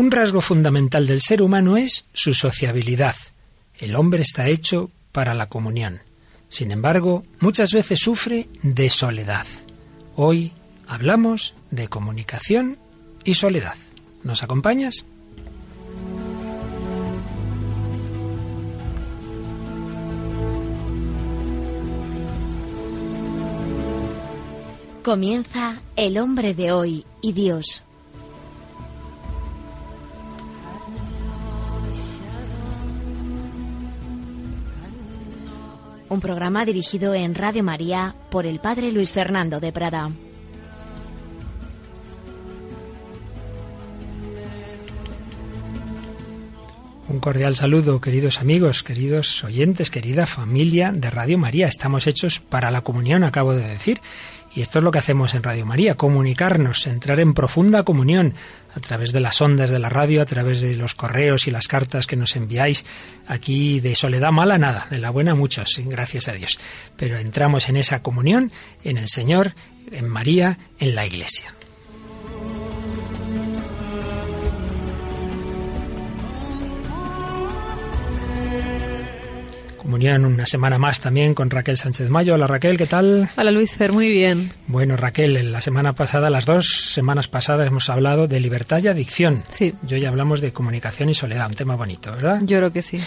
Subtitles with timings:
[0.00, 3.14] Un rasgo fundamental del ser humano es su sociabilidad.
[3.78, 6.00] El hombre está hecho para la comunión.
[6.48, 9.44] Sin embargo, muchas veces sufre de soledad.
[10.16, 10.52] Hoy
[10.88, 12.78] hablamos de comunicación
[13.24, 13.74] y soledad.
[14.24, 15.04] ¿Nos acompañas?
[25.02, 27.82] Comienza El hombre de hoy y Dios.
[36.10, 40.10] Un programa dirigido en Radio María por el Padre Luis Fernando de Prada.
[47.08, 51.68] Un cordial saludo, queridos amigos, queridos oyentes, querida familia de Radio María.
[51.68, 54.00] Estamos hechos para la comunión, acabo de decir.
[54.52, 58.34] Y esto es lo que hacemos en Radio María, comunicarnos, entrar en profunda comunión
[58.74, 61.68] a través de las ondas de la radio, a través de los correos y las
[61.68, 62.84] cartas que nos enviáis.
[63.28, 66.58] Aquí de soledad mala nada, de la buena muchos, gracias a Dios.
[66.96, 68.50] Pero entramos en esa comunión,
[68.82, 69.54] en el Señor,
[69.92, 71.54] en María, en la Iglesia.
[79.90, 82.34] Comunión una semana más también con Raquel Sánchez Mayo.
[82.34, 83.28] Hola Raquel, ¿qué tal?
[83.36, 84.52] Hola Luis Fer, muy bien.
[84.68, 89.42] Bueno Raquel, la semana pasada, las dos semanas pasadas hemos hablado de libertad y adicción.
[89.48, 89.74] Sí.
[89.82, 92.38] Yo ya hablamos de comunicación y soledad, un tema bonito, ¿verdad?
[92.44, 93.00] Yo creo que sí.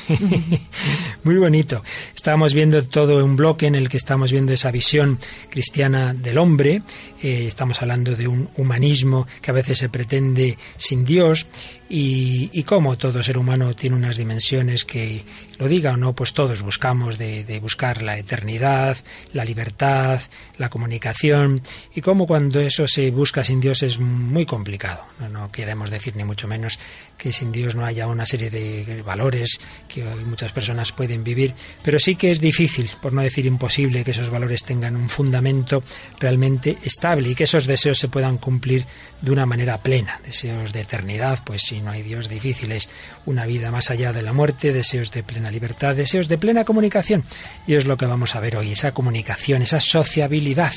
[1.23, 1.81] muy bonito.
[2.13, 6.81] Estábamos viendo todo un bloque en el que estamos viendo esa visión cristiana del hombre.
[7.21, 11.47] Eh, estamos hablando de un humanismo que a veces se pretende sin Dios
[11.87, 15.23] y, y cómo todo ser humano tiene unas dimensiones que,
[15.63, 18.97] lo diga o no, pues todos buscamos de, de, buscar la eternidad,
[19.31, 20.19] la libertad,
[20.57, 21.61] la comunicación
[21.95, 25.05] y cómo cuando eso se busca sin Dios es muy complicado.
[25.21, 26.79] No, no queremos decir ni mucho menos
[27.17, 31.97] que sin Dios no haya una serie de valores que muchas personas pueden vivir, pero
[31.97, 35.81] sí que es difícil, por no decir imposible, que esos valores tengan un fundamento
[36.19, 38.85] realmente estable y que esos deseos se puedan cumplir
[39.21, 40.19] de una manera plena.
[40.25, 42.89] Deseos de eternidad, pues si no hay Dios, difícil es
[43.25, 47.23] una vida más allá de la muerte, deseos de plena libertad, deseos de plena comunicación.
[47.65, 50.73] Y es lo que vamos a ver hoy, esa comunicación, esa sociabilidad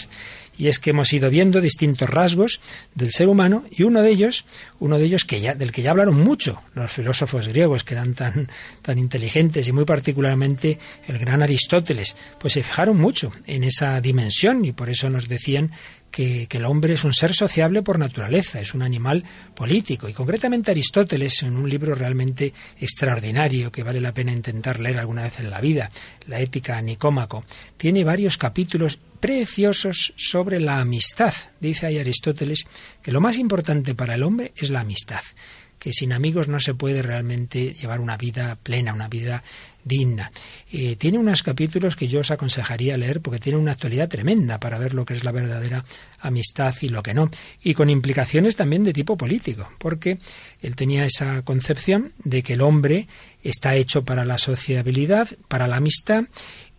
[0.58, 2.60] y es que hemos ido viendo distintos rasgos
[2.94, 4.46] del ser humano y uno de ellos,
[4.78, 8.14] uno de ellos que ya del que ya hablaron mucho los filósofos griegos que eran
[8.14, 8.48] tan
[8.82, 14.64] tan inteligentes y muy particularmente el gran Aristóteles, pues se fijaron mucho en esa dimensión
[14.64, 15.72] y por eso nos decían
[16.10, 19.24] que, el hombre es un ser sociable por naturaleza, es un animal
[19.54, 20.08] político.
[20.08, 25.24] Y concretamente Aristóteles, en un libro realmente extraordinario que vale la pena intentar leer alguna
[25.24, 25.90] vez en la vida,
[26.26, 27.44] La ética Nicómaco,
[27.76, 31.34] tiene varios capítulos preciosos sobre la amistad.
[31.60, 32.66] Dice ahí Aristóteles
[33.02, 35.22] que lo más importante para el hombre es la amistad,
[35.86, 39.44] que sin amigos no se puede realmente llevar una vida plena, una vida
[39.84, 40.32] digna.
[40.72, 44.78] Eh, tiene unos capítulos que yo os aconsejaría leer porque tiene una actualidad tremenda para
[44.78, 45.84] ver lo que es la verdadera
[46.18, 47.30] amistad y lo que no.
[47.62, 50.18] Y con implicaciones también de tipo político, porque
[50.60, 53.06] él tenía esa concepción de que el hombre
[53.44, 56.24] está hecho para la sociabilidad, para la amistad,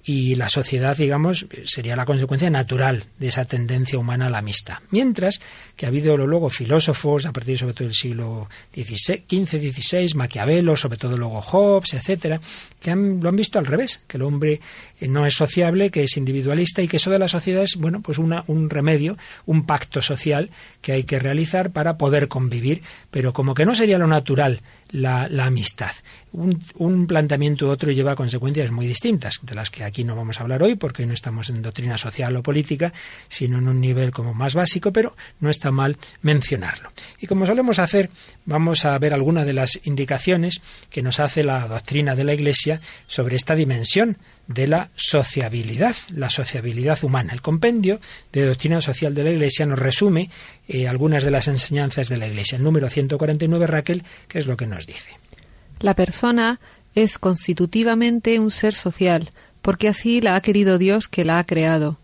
[0.09, 4.77] y la sociedad, digamos, sería la consecuencia natural de esa tendencia humana a la amistad.
[4.89, 5.41] Mientras
[5.75, 10.97] que ha habido luego filósofos, a partir sobre todo del siglo XV, XVI, Maquiavelo, sobre
[10.97, 12.39] todo luego Hobbes, etcétera,
[12.79, 14.61] que han, lo han visto al revés, que el hombre
[15.01, 18.17] no es sociable, que es individualista y que eso de la sociedad es, bueno, pues
[18.17, 20.51] una, un remedio, un pacto social
[20.81, 22.81] que hay que realizar para poder convivir,
[23.11, 24.61] pero como que no sería lo natural
[24.91, 25.91] la, la amistad.
[26.31, 30.39] Un, un, planteamiento u otro lleva consecuencias muy distintas, de las que aquí no vamos
[30.39, 32.93] a hablar hoy, porque no estamos en doctrina social o política,
[33.27, 36.91] sino en un nivel como más básico, pero no está mal mencionarlo.
[37.19, 38.09] Y como solemos hacer,
[38.47, 42.81] vamos a ver algunas de las indicaciones que nos hace la doctrina de la Iglesia
[43.05, 47.33] sobre esta dimensión de la sociabilidad, la sociabilidad humana.
[47.33, 47.99] El compendio
[48.31, 50.31] de doctrina social de la Iglesia nos resume
[50.67, 52.55] eh, algunas de las enseñanzas de la Iglesia.
[52.55, 55.11] El número 149, Raquel, ¿qué es lo que nos dice?
[55.81, 56.59] La persona
[56.95, 59.29] es constitutivamente un ser social,
[59.61, 61.97] porque así la ha querido Dios que la ha creado.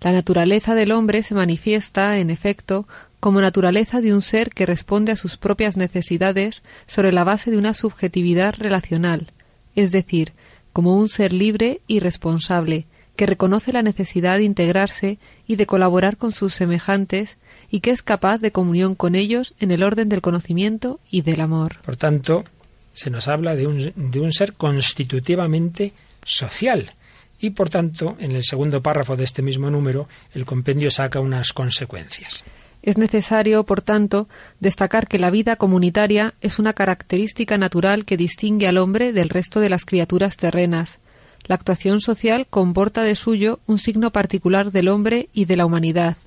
[0.00, 2.86] La naturaleza del hombre se manifiesta, en efecto,
[3.24, 7.56] como naturaleza de un ser que responde a sus propias necesidades sobre la base de
[7.56, 9.28] una subjetividad relacional,
[9.74, 10.32] es decir,
[10.74, 12.84] como un ser libre y responsable,
[13.16, 15.16] que reconoce la necesidad de integrarse
[15.46, 17.38] y de colaborar con sus semejantes
[17.70, 21.40] y que es capaz de comunión con ellos en el orden del conocimiento y del
[21.40, 21.78] amor.
[21.82, 22.44] Por tanto,
[22.92, 25.94] se nos habla de un, de un ser constitutivamente
[26.26, 26.92] social.
[27.40, 31.54] Y por tanto, en el segundo párrafo de este mismo número, el compendio saca unas
[31.54, 32.44] consecuencias.
[32.84, 34.28] Es necesario, por tanto,
[34.60, 39.60] destacar que la vida comunitaria es una característica natural que distingue al hombre del resto
[39.60, 40.98] de las criaturas terrenas.
[41.46, 46.18] La actuación social comporta de suyo un signo particular del hombre y de la humanidad,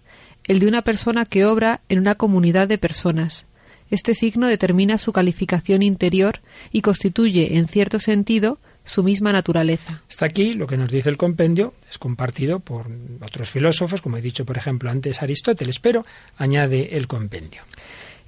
[0.45, 3.45] el de una persona que obra en una comunidad de personas.
[3.91, 6.39] Este signo determina su calificación interior
[6.71, 8.57] y constituye, en cierto sentido,
[8.87, 10.01] su misma naturaleza.
[10.09, 12.87] Hasta aquí lo que nos dice el compendio es compartido por
[13.21, 16.05] otros filósofos, como he dicho por ejemplo antes Aristóteles, pero
[16.37, 17.61] añade el compendio.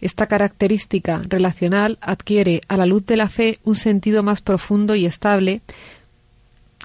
[0.02, 5.06] Esta característica relacional adquiere a la luz de la fe un sentido más profundo y
[5.06, 5.62] estable,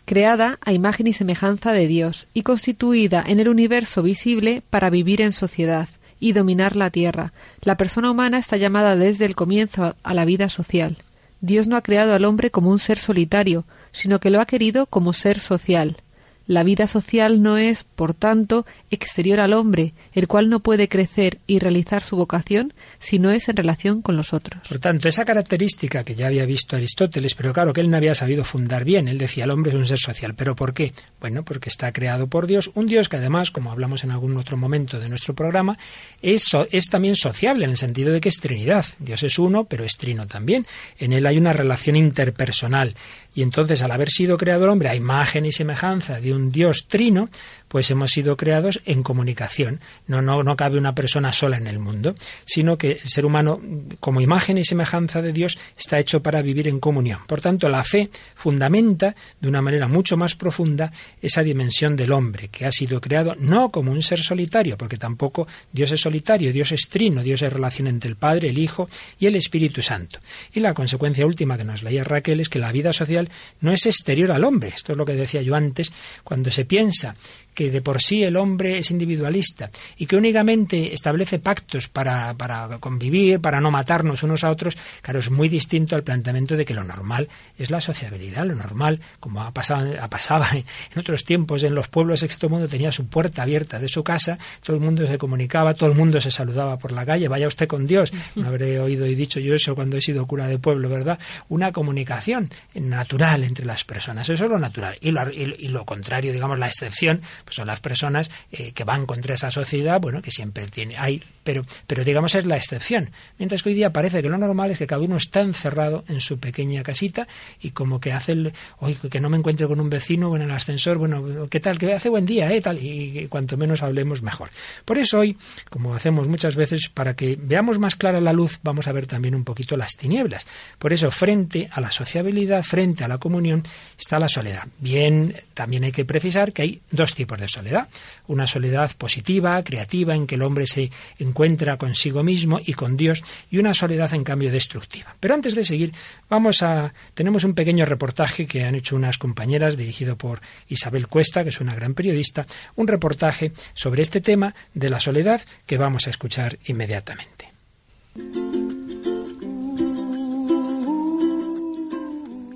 [0.04, 5.20] creada a imagen y semejanza de Dios y constituida en el universo visible para vivir
[5.20, 5.88] en sociedad
[6.18, 7.32] y dominar la tierra.
[7.62, 10.96] La persona humana está llamada desde el comienzo a la vida social.
[11.44, 14.86] Dios no ha creado al hombre como un ser solitario, sino que lo ha querido
[14.86, 15.98] como ser social.
[16.46, 21.38] La vida social no es, por tanto, exterior al hombre, el cual no puede crecer
[21.46, 24.68] y realizar su vocación si no es en relación con los otros.
[24.68, 28.14] Por tanto, esa característica que ya había visto Aristóteles, pero claro que él no había
[28.14, 30.92] sabido fundar bien, él decía el hombre es un ser social, pero ¿por qué?
[31.20, 34.56] Bueno, porque está creado por Dios, un Dios que además, como hablamos en algún otro
[34.56, 35.78] momento de nuestro programa,
[36.20, 38.84] es, es también sociable en el sentido de que es Trinidad.
[38.98, 40.66] Dios es uno, pero es trino también.
[40.98, 42.94] En él hay una relación interpersonal.
[43.34, 46.86] Y entonces, al haber sido creado el hombre a imagen y semejanza de un Dios
[46.88, 47.28] trino,
[47.74, 49.80] pues hemos sido creados en comunicación.
[50.06, 53.60] No, no, no cabe una persona sola en el mundo, sino que el ser humano,
[53.98, 57.18] como imagen y semejanza de Dios, está hecho para vivir en comunión.
[57.26, 62.46] Por tanto, la fe fundamenta de una manera mucho más profunda esa dimensión del hombre,
[62.46, 66.70] que ha sido creado no como un ser solitario, porque tampoco Dios es solitario, Dios
[66.70, 68.88] es trino, Dios es relación entre el Padre, el Hijo
[69.18, 70.20] y el Espíritu Santo.
[70.52, 73.30] Y la consecuencia última que nos leía Raquel es que la vida social
[73.60, 74.68] no es exterior al hombre.
[74.68, 75.90] Esto es lo que decía yo antes,
[76.22, 77.16] cuando se piensa
[77.54, 82.78] que de por sí el hombre es individualista y que únicamente establece pactos para, para,
[82.78, 86.74] convivir, para no matarnos unos a otros, claro, es muy distinto al planteamiento de que
[86.74, 87.28] lo normal
[87.58, 90.64] es la sociabilidad, lo normal, como ha pasado, ha pasaba en
[90.98, 94.76] otros tiempos en los pueblos, el mundo tenía su puerta abierta de su casa, todo
[94.76, 97.86] el mundo se comunicaba, todo el mundo se saludaba por la calle, vaya usted con
[97.86, 101.18] Dios, no habré oído y dicho yo eso cuando he sido cura de pueblo, ¿verdad?
[101.48, 106.32] Una comunicación natural entre las personas, eso es lo natural, y lo, y lo contrario,
[106.32, 110.30] digamos, la excepción, pues son las personas eh, que van contra esa sociedad, bueno, que
[110.30, 113.10] siempre tiene, hay pero, pero digamos es la excepción.
[113.38, 116.20] Mientras que hoy día parece que lo normal es que cada uno está encerrado en
[116.20, 117.28] su pequeña casita
[117.60, 120.42] y como que hace el, oye, que no me encuentre con un vecino o en
[120.42, 121.78] el ascensor, bueno, ¿qué tal?
[121.78, 122.60] Que hace buen día, ¿eh?
[122.60, 124.48] Tal, y, cuanto menos hablemos mejor.
[124.84, 125.36] Por eso hoy,
[125.70, 129.34] como hacemos muchas veces, para que veamos más clara la luz, vamos a ver también
[129.34, 130.46] un poquito las tinieblas.
[130.78, 133.62] Por eso, frente a la sociabilidad, frente a la comunión,
[133.98, 134.66] está la soledad.
[134.78, 137.88] Bien, también hay que precisar que hay dos tipos de soledad.
[138.26, 143.22] Una soledad positiva, creativa, en que el hombre se encuentra consigo mismo y con Dios
[143.50, 145.14] y una soledad en cambio destructiva.
[145.20, 145.92] Pero antes de seguir,
[146.28, 151.42] vamos a tenemos un pequeño reportaje que han hecho unas compañeras dirigido por Isabel Cuesta,
[151.42, 152.46] que es una gran periodista,
[152.76, 157.52] un reportaje sobre este tema de la soledad que vamos a escuchar inmediatamente.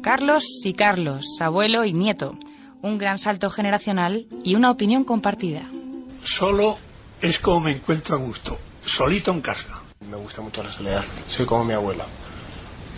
[0.02, 2.38] Carlos y Carlos, abuelo y nieto,
[2.82, 5.70] un gran salto generacional y una opinión compartida.
[6.22, 6.78] Solo
[7.20, 8.58] es como me encuentro a gusto
[8.88, 9.82] solito en casa.
[10.10, 11.04] Me gusta mucho la soledad.
[11.28, 12.06] Soy como mi abuela.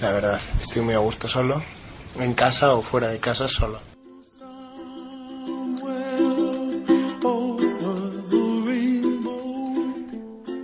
[0.00, 1.62] La verdad, estoy muy a gusto solo.
[2.18, 3.80] En casa o fuera de casa solo.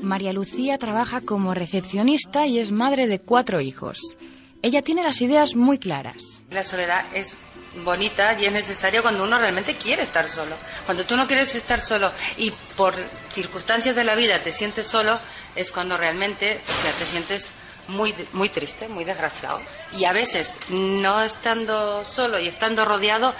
[0.02, 4.16] María Lucía trabaja como recepcionista y es madre de cuatro hijos.
[4.62, 6.40] Ella tiene las ideas muy claras.
[6.50, 7.36] La soledad es
[7.84, 10.56] bonita y es necesaria cuando uno realmente quiere estar solo.
[10.84, 12.94] Cuando tú no quieres estar solo y por
[13.30, 15.18] circunstancias de la vida te sientes solo,
[15.54, 16.60] es cuando realmente
[16.98, 17.50] te sientes
[17.88, 19.60] muy, muy triste, muy desgraciado.
[19.96, 23.32] Y a veces, no estando solo y estando rodeado,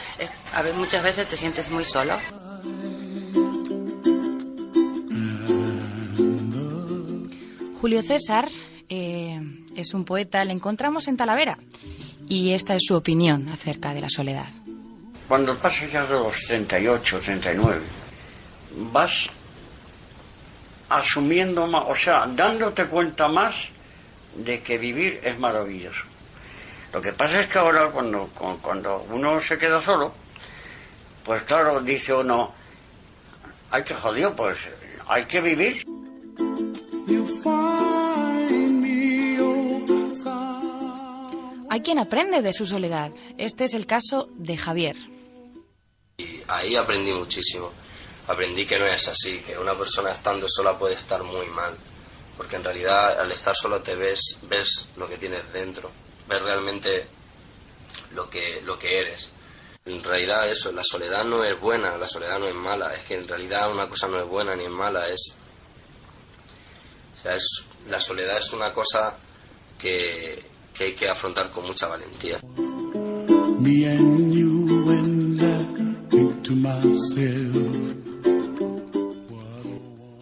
[0.55, 2.15] a veces, muchas veces te sientes muy solo.
[7.81, 8.49] Julio César
[8.89, 9.41] eh,
[9.77, 11.59] es un poeta, le encontramos en Talavera
[12.29, 14.49] y esta es su opinión acerca de la soledad.
[15.29, 17.81] Cuando pasas ya de los 38, 39,
[18.93, 19.29] vas
[20.89, 23.55] asumiendo más, o sea, dándote cuenta más
[24.37, 26.05] de que vivir es maravilloso.
[26.93, 28.29] Lo que pasa es que ahora cuando,
[28.63, 30.13] cuando uno se queda solo,
[31.25, 32.53] pues claro, dice uno,
[33.71, 34.57] hay que jodido, pues
[35.09, 35.85] hay que vivir.
[41.69, 43.13] Hay quien aprende de su soledad.
[43.39, 44.97] Este es el caso de Javier.
[46.19, 47.73] Y ahí aprendí muchísimo.
[48.29, 51.75] aprendí que no es así, que una persona estando sola puede estar muy mal,
[52.37, 55.91] porque en realidad al estar solo te ves, ves lo que tienes dentro,
[56.29, 57.07] ves realmente
[58.15, 59.31] lo que, lo que eres.
[59.85, 63.15] En realidad eso, la soledad no es buena, la soledad no es mala, es que
[63.15, 65.37] en realidad una cosa no es buena ni es mala, es...
[67.15, 69.17] O sea, es, la soledad es una cosa
[69.79, 70.45] que,
[70.77, 72.39] que hay que afrontar con mucha valentía.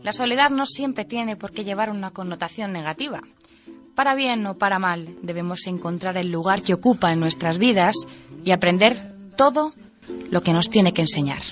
[0.03, 3.21] La soledad no siempre tiene por qué llevar una connotación negativa.
[3.95, 7.95] Para bien o para mal, debemos encontrar el lugar que ocupa en nuestras vidas
[8.45, 9.73] y aprender todo
[10.31, 11.43] lo que nos tiene que enseñar.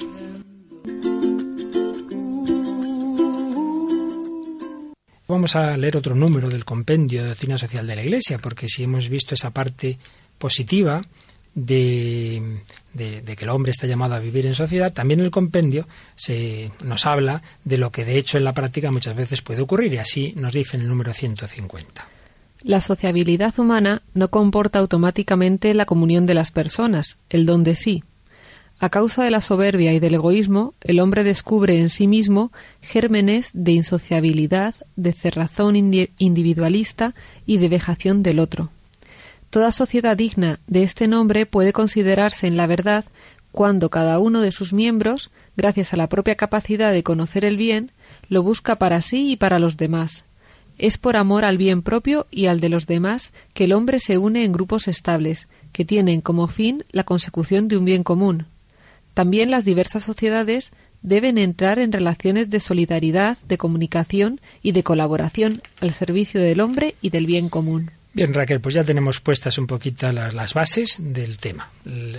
[5.33, 8.83] Vamos a leer otro número del compendio de doctrina social de la Iglesia, porque si
[8.83, 9.97] hemos visto esa parte
[10.37, 11.01] positiva
[11.55, 12.61] de,
[12.95, 17.41] que el hombre está llamado a vivir en sociedad, también el compendio se nos habla
[17.65, 20.53] de lo que de hecho en la práctica muchas veces puede ocurrir, y así nos
[20.53, 22.07] dice en el número 150.
[22.63, 28.05] La sociabilidad humana no comporta automáticamente la comunión de las personas, el don de sí.
[28.83, 33.51] A causa de la soberbia y del egoísmo, el hombre descubre en sí mismo gérmenes
[33.55, 37.15] de insociabilidad, de cerrazón individualista
[37.47, 38.71] y de vejación del otro.
[39.51, 43.05] Toda sociedad digna de este nombre puede considerarse en la verdad
[43.53, 47.93] cuando cada uno de sus miembros, gracias a la propia capacidad de conocer el bien,
[48.29, 50.25] lo busca para sí y para los demás.
[50.77, 54.19] Es por amor al bien propio y al de los demás que el hombre se
[54.19, 58.47] une en grupos estables, que tienen como fin la consecución de un bien común.
[59.15, 60.71] También las diversas sociedades
[61.03, 66.95] deben entrar en relaciones de solidaridad, de comunicación y de colaboración al servicio del hombre
[67.03, 67.91] y del bien común.
[68.15, 71.71] Bien, Raquel, pues ya tenemos puestas un poquito las, bases del tema.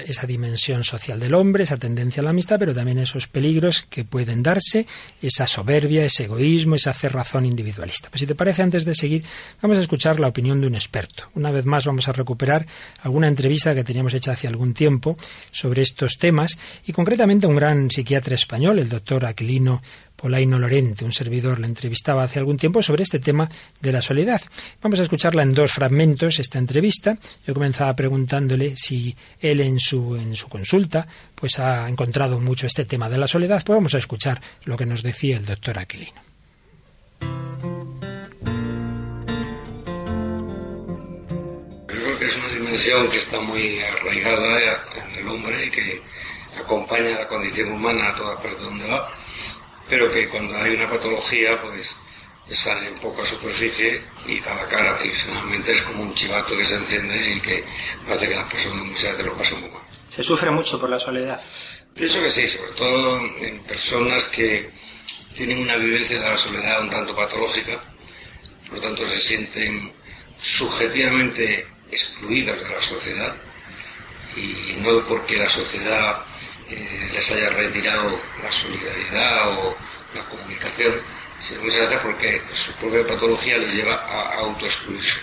[0.07, 4.03] Esa dimensión social del hombre, esa tendencia a la amistad, pero también esos peligros que
[4.03, 4.87] pueden darse,
[5.21, 8.09] esa soberbia, ese egoísmo, esa cerrazón individualista.
[8.09, 9.23] Pues si te parece, antes de seguir,
[9.61, 11.29] vamos a escuchar la opinión de un experto.
[11.35, 12.65] Una vez más vamos a recuperar
[13.03, 15.15] alguna entrevista que teníamos hecha hace algún tiempo
[15.51, 16.57] sobre estos temas
[16.87, 19.83] y concretamente un gran psiquiatra español, el doctor Aquilino
[20.23, 23.49] Olaino Lorente, un servidor, le entrevistaba hace algún tiempo sobre este tema
[23.81, 24.41] de la soledad.
[24.81, 27.17] Vamos a escucharla en dos fragmentos, esta entrevista.
[27.45, 32.85] Yo comenzaba preguntándole si él en su, en su consulta pues ha encontrado mucho este
[32.85, 33.63] tema de la soledad.
[33.65, 36.21] Pues vamos a escuchar lo que nos decía el doctor Aquilino.
[42.21, 46.01] es una dimensión que está muy arraigada en el hombre y que
[46.57, 49.11] acompaña la condición humana a toda parte donde va
[49.93, 51.95] pero que cuando hay una patología, pues
[52.49, 56.57] sale un poco a superficie y a la cara, y generalmente es como un chivato
[56.57, 57.63] que se enciende y que
[58.11, 59.83] hace que las personas muchas veces lo pasen muy mal.
[60.09, 61.39] ¿Se sufre mucho por la soledad?
[61.93, 64.71] Pienso que sí, sobre todo en personas que
[65.35, 67.79] tienen una vivencia de la soledad un tanto patológica,
[68.67, 69.93] por lo tanto se sienten
[70.41, 73.35] subjetivamente excluidas de la sociedad
[74.35, 76.17] y no porque la sociedad
[76.69, 79.75] eh, les haya retirado la solidaridad o
[80.15, 80.93] la comunicación,
[81.39, 85.19] sino muchas veces porque su propia patología les lleva a autoexcluirse.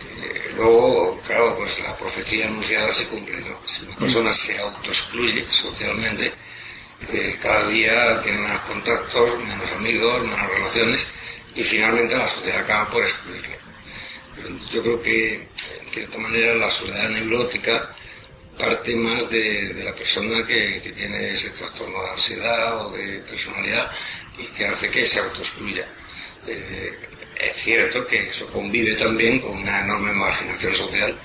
[0.00, 3.44] Eh, luego, claro, pues la profecía anunciada se cumple.
[3.64, 6.32] Si una persona se autoexcluye socialmente,
[7.12, 11.06] eh, cada día tiene menos contactos, menos amigos, menos relaciones
[11.54, 13.58] y finalmente la sociedad acaba por excluirle.
[14.72, 17.94] yo creo que, en cierta manera, la soledad neurótica
[18.58, 23.90] parte más de, la persona que, tiene ese trastorno de ansiedad o de personalidad
[24.38, 25.86] y que hace que se autoexcluya.
[26.46, 26.98] Eh,
[27.40, 31.16] es cierto que eso convive también con una enorme marginación social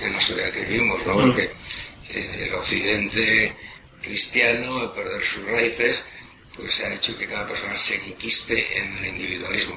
[0.00, 1.14] en la sociedad que vivimos, ¿no?
[1.14, 1.50] Porque
[2.10, 3.54] eh, el occidente
[4.02, 6.04] cristiano, al perder sus raíces,
[6.56, 9.76] pues ha hecho que cada persona se enquiste en el individualismo.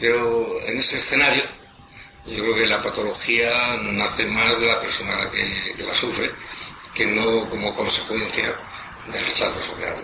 [0.00, 1.44] Pero en ese escenario,
[2.26, 6.30] yo creo que la patología nace más de la persona que, la sufre
[6.94, 8.54] que no como consecuencia
[9.12, 9.96] del rechazo social.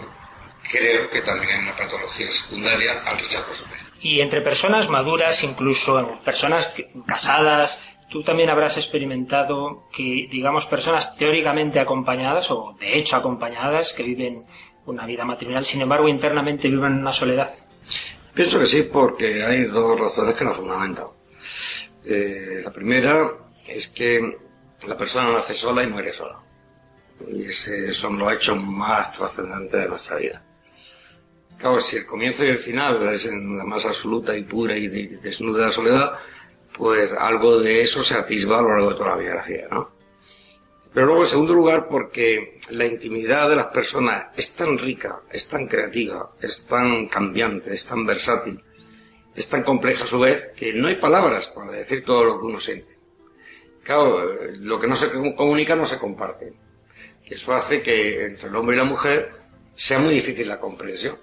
[0.71, 3.81] Creo que también hay una patología secundaria al rechazo social.
[4.01, 6.73] Y entre personas maduras, incluso personas
[7.07, 14.03] casadas, tú también habrás experimentado que, digamos, personas teóricamente acompañadas o de hecho acompañadas que
[14.03, 14.45] viven
[14.87, 17.51] una vida matrimonial, sin embargo, internamente viven una soledad.
[18.35, 21.07] Pienso que sí, porque hay dos razones que la fundamentan.
[22.05, 23.33] Eh, la primera
[23.69, 24.39] es que
[24.87, 26.39] la persona nace sola y muere sola.
[27.29, 30.43] Y ese son los hechos más trascendentes de nuestra vida.
[31.59, 34.89] Claro, si el comienzo y el final es en la más absoluta y pura y
[34.89, 36.13] desnuda de la soledad,
[36.73, 39.91] pues algo de eso se atisba a lo largo de toda la biografía, ¿no?
[40.93, 45.49] Pero luego, en segundo lugar, porque la intimidad de las personas es tan rica, es
[45.49, 48.65] tan creativa, es tan cambiante, es tan versátil,
[49.41, 52.47] es tan compleja a su vez, que no hay palabras para decir todo lo que
[52.47, 52.95] uno siente.
[53.83, 54.23] Claro,
[54.59, 56.53] lo que no se comunica no se comparte.
[57.25, 59.33] Eso hace que entre el hombre y la mujer
[59.75, 61.19] sea muy difícil la comprensión.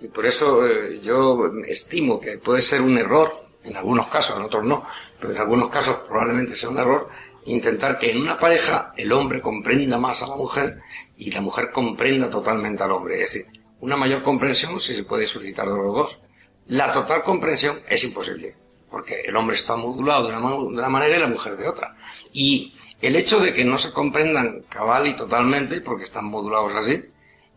[0.00, 3.32] Y por eso eh, yo estimo que puede ser un error,
[3.64, 4.84] en algunos casos, en otros no,
[5.20, 7.08] pero en algunos casos probablemente sea un error,
[7.46, 10.80] intentar que en una pareja el hombre comprenda más a la mujer
[11.16, 13.22] y la mujer comprenda totalmente al hombre.
[13.22, 13.46] Es decir,
[13.80, 16.20] una mayor comprensión si se puede solicitar de los dos.
[16.66, 18.54] La total comprensión es imposible,
[18.90, 21.96] porque el hombre está modulado de una, manera y la mujer de otra.
[22.32, 27.02] Y el hecho de que no se comprendan cabal y totalmente, porque están modulados así,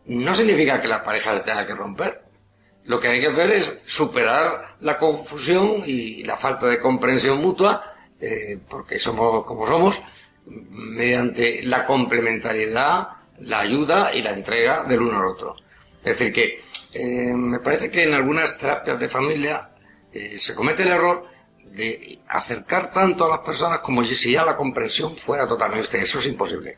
[0.06, 2.24] no significa que la pareja se tenga que romper.
[2.84, 7.96] Lo que hay que hacer es superar la confusión y la falta de comprensión mutua
[8.20, 10.02] eh, porque somos como somos,
[10.46, 13.10] mediante la complementariedad,
[13.40, 15.56] la ayuda y la entrega del uno al otro.
[16.00, 16.64] Es decir, que
[16.96, 19.70] eh, me parece que en algunas terapias de familia
[20.14, 21.28] eh, se comete el error
[21.66, 26.00] de acercar tanto a las personas como si ya la comprensión fuera totalmente.
[26.00, 26.78] Eso es imposible.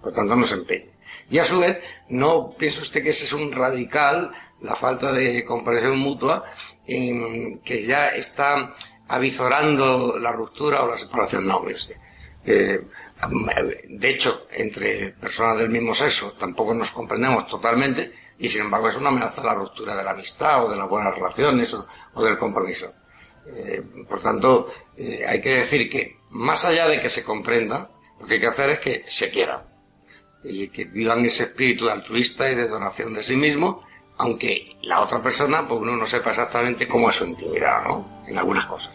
[0.00, 0.96] Por tanto, no se empeñe.
[1.28, 5.44] Y a su vez, no piensa usted que ese es un radical, la falta de
[5.44, 6.44] comprensión mutua,
[6.86, 8.74] que ya está
[9.08, 11.46] avizorando la ruptura o la separación.
[11.46, 11.62] No,
[12.46, 12.86] eh,
[13.88, 19.00] de hecho, entre personas del mismo sexo tampoco nos comprendemos totalmente y sin embargo eso
[19.00, 22.92] no amenaza la ruptura de la amistad o de las buenas relaciones o, del compromiso.
[23.46, 27.90] Eh, por tanto, eh, hay que decir que más allá de que se comprenda,
[28.20, 29.60] lo que hay que hacer es que se quieran
[30.42, 33.82] y que vivan ese espíritu altruista y de donación de sí mismo,
[34.18, 38.24] aunque la otra persona, pues uno no sepa exactamente cómo es su intimidad, ¿no?
[38.26, 38.92] En algunas cosas.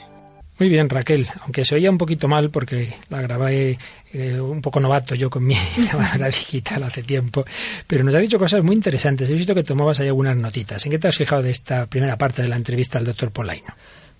[0.59, 3.79] Muy bien, Raquel, aunque se oía un poquito mal porque la grabé
[4.13, 7.45] eh, un poco novato yo con mi grabadora digital hace tiempo,
[7.87, 9.29] pero nos ha dicho cosas muy interesantes.
[9.29, 10.85] He visto que tomabas ahí algunas notitas.
[10.85, 13.73] ¿En qué te has fijado de esta primera parte de la entrevista al doctor Polaino?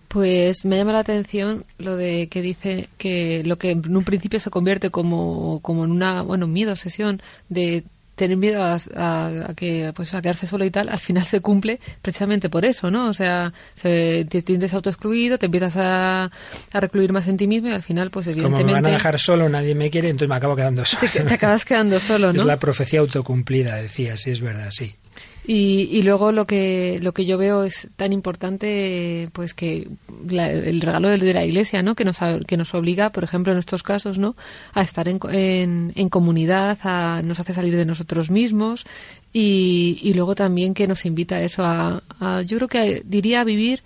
[0.07, 4.41] Pues me llama la atención lo de que dice que lo que en un principio
[4.41, 10.13] se convierte como, como en una, bueno, miedo, obsesión de tener miedo a, que pues
[10.13, 13.07] a quedarse solo y tal, al final se cumple precisamente por eso, ¿no?
[13.07, 16.31] O sea, se, te sientes autoexcluido, te empiezas a,
[16.71, 18.63] a, recluir más en ti mismo y al final, pues evidentemente...
[18.63, 21.11] Como me van a dejar solo, nadie me quiere, entonces me acabo quedando solo.
[21.11, 22.41] Te, acabas quedando solo, ¿no?
[22.41, 24.95] Es la profecía autocumplida, decía, sí, es verdad, sí.
[25.43, 29.87] Y, y, luego lo que lo que yo veo es tan importante pues que
[30.29, 33.81] el regalo de, la iglesia no que nos que nos obliga por ejemplo en estos
[33.81, 34.35] casos no
[34.73, 38.85] a estar en, en, en comunidad a, nos hace salir de nosotros mismos
[39.33, 43.41] y, y luego también que nos invita a eso a, a yo creo que diría
[43.41, 43.81] a vivir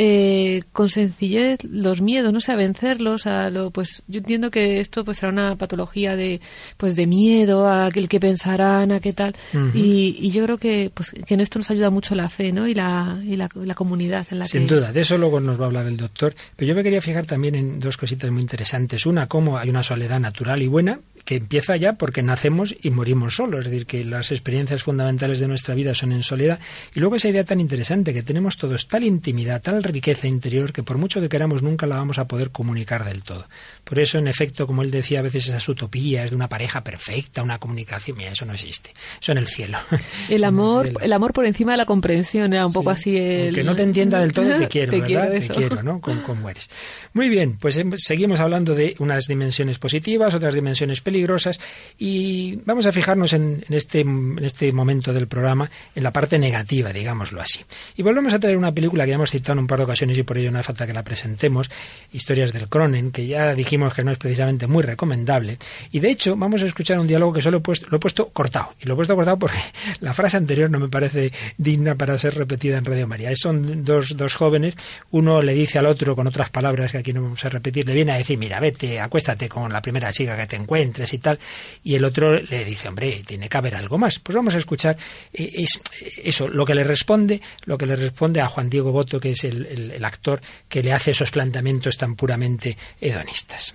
[0.00, 4.78] eh, con sencillez los miedos, no sé, a vencerlos, a lo, pues yo entiendo que
[4.78, 6.40] esto pues será una patología de
[6.76, 9.34] pues de miedo a el que pensarán, a qué tal,
[9.74, 12.68] y, yo creo que pues que en esto nos ayuda mucho la fe, ¿no?
[12.68, 15.66] Y la, y la, comunidad en la Sin duda, de eso luego nos va a
[15.66, 19.04] hablar el doctor, pero yo me quería fijar también en dos cositas muy interesantes.
[19.04, 23.36] Una, cómo hay una soledad natural y buena, que empieza ya porque nacemos y morimos
[23.36, 26.58] solos, es decir, que las experiencias fundamentales de nuestra vida son en soledad.
[26.94, 30.82] Y luego esa idea tan interesante que tenemos todos tal intimidad, tal riqueza interior, que
[30.82, 33.46] por mucho que queramos nunca la vamos a poder comunicar del todo.
[33.84, 37.42] Por eso, en efecto, como él decía, a veces esas utopías de una pareja perfecta,
[37.42, 38.92] una comunicación, mira, eso no existe.
[39.20, 39.78] Eso en el cielo.
[40.28, 43.54] El amor, el amor por encima de la comprensión, era un poco así el...
[43.54, 45.30] Que no te entienda del todo, te quiero, ¿verdad?
[45.30, 46.00] te quiero, ¿no?
[46.00, 46.68] Como, eres.
[47.14, 51.58] Muy bien, pues em, seguimos hablando de unas dimensiones positivas, otras dimensiones peligrosas
[51.98, 56.92] y vamos a fijarnos en, este, en este momento del programa en la parte negativa,
[56.92, 57.60] digámoslo así.
[57.96, 60.22] Y volvemos a traer una película que ya hemos citado en un par ocasiones y
[60.22, 61.70] por ello no hace falta que la presentemos,
[62.12, 65.58] Historias del Cronen, que ya dijimos que no es precisamente muy recomendable.
[65.92, 68.28] Y de hecho vamos a escuchar un diálogo que solo he puesto, lo he puesto
[68.28, 68.74] cortado.
[68.80, 69.58] Y lo he puesto cortado porque
[70.00, 73.30] la frase anterior no me parece digna para ser repetida en Radio María.
[73.34, 74.74] Son dos, dos jóvenes,
[75.10, 77.94] uno le dice al otro con otras palabras que aquí no vamos a repetir, le
[77.94, 81.38] viene a decir, mira, vete, acuéstate con la primera chica que te encuentres y tal,
[81.82, 84.18] y el otro le dice, hombre, tiene que haber algo más.
[84.18, 84.96] Pues vamos a escuchar
[85.32, 85.80] eh, es,
[86.22, 89.44] eso, lo que le responde, lo que le responde a Juan Diego Boto, que es
[89.44, 89.57] el,
[90.04, 93.74] actor que le hace esos planteamientos tan puramente hedonistas.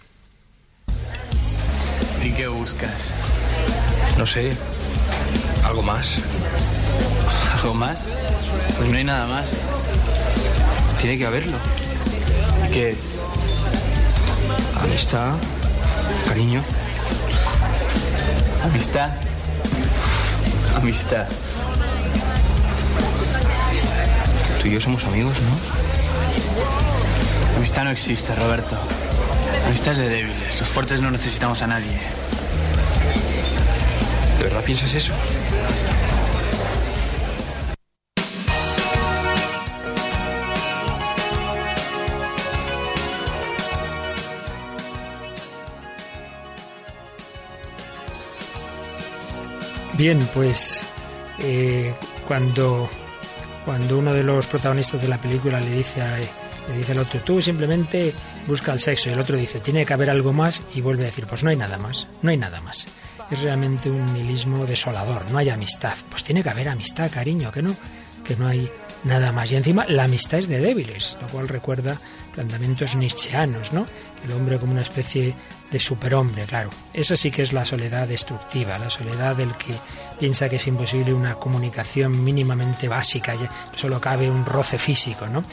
[2.24, 3.12] ¿Y qué buscas?
[4.17, 4.54] No sé,
[5.63, 6.19] algo más.
[7.56, 8.04] ¿Algo más?
[8.78, 9.54] Pues no hay nada más.
[11.02, 11.58] Tiene que haberlo.
[12.72, 13.19] ¿Qué es?
[14.82, 15.34] Amistad,
[16.28, 16.63] cariño.
[18.63, 19.12] Amistad.
[20.76, 21.28] Amistad.
[24.63, 25.58] Tú y yo somos amigos, ¿no?
[27.58, 28.78] Amistad no existe, Roberto.
[29.67, 30.58] Amistad es de débiles.
[30.58, 31.99] Los fuertes no necesitamos a nadie.
[34.38, 35.13] ¿De verdad piensas eso?
[49.97, 50.84] Bien, pues
[51.39, 51.93] eh,
[52.28, 52.89] cuando,
[53.65, 57.19] cuando uno de los protagonistas de la película le dice, a, le dice al otro,
[57.21, 58.13] tú simplemente
[58.47, 61.08] busca el sexo, y el otro dice, tiene que haber algo más, y vuelve a
[61.08, 62.88] decir, pues no hay nada más, no hay nada más.
[63.32, 65.93] Es realmente un nihilismo desolador, no hay amistad.
[66.10, 67.76] Pues tiene que haber amistad, cariño, que no,
[68.23, 68.69] que no hay
[69.04, 69.52] nada más.
[69.52, 71.99] Y encima la amistad es de débiles, lo cual recuerda
[72.34, 73.88] planteamientos nietzscheanos, ¿no?
[74.23, 75.36] El hombre como una especie
[75.71, 76.69] de superhombre, claro.
[76.93, 79.73] Eso sí que es la soledad destructiva, la soledad del que
[80.24, 85.44] piensa que es imposible una comunicación mínimamente básica, ya solo cabe un roce físico, ¿no?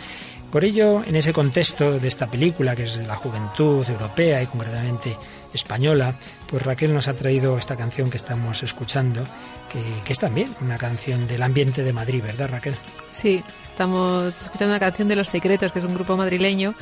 [0.53, 5.17] Por ello, en ese contexto de esta película, que es la juventud europea y concretamente
[5.53, 6.15] española,
[6.49, 9.25] pues Raquel nos ha traído esta canción que estamos escuchando,
[9.73, 12.77] que, que, es también una canción del ambiente de Madrid, ¿verdad Raquel?
[13.11, 16.75] Sí, estamos escuchando una canción de Los Secretos, que es un grupo madrileño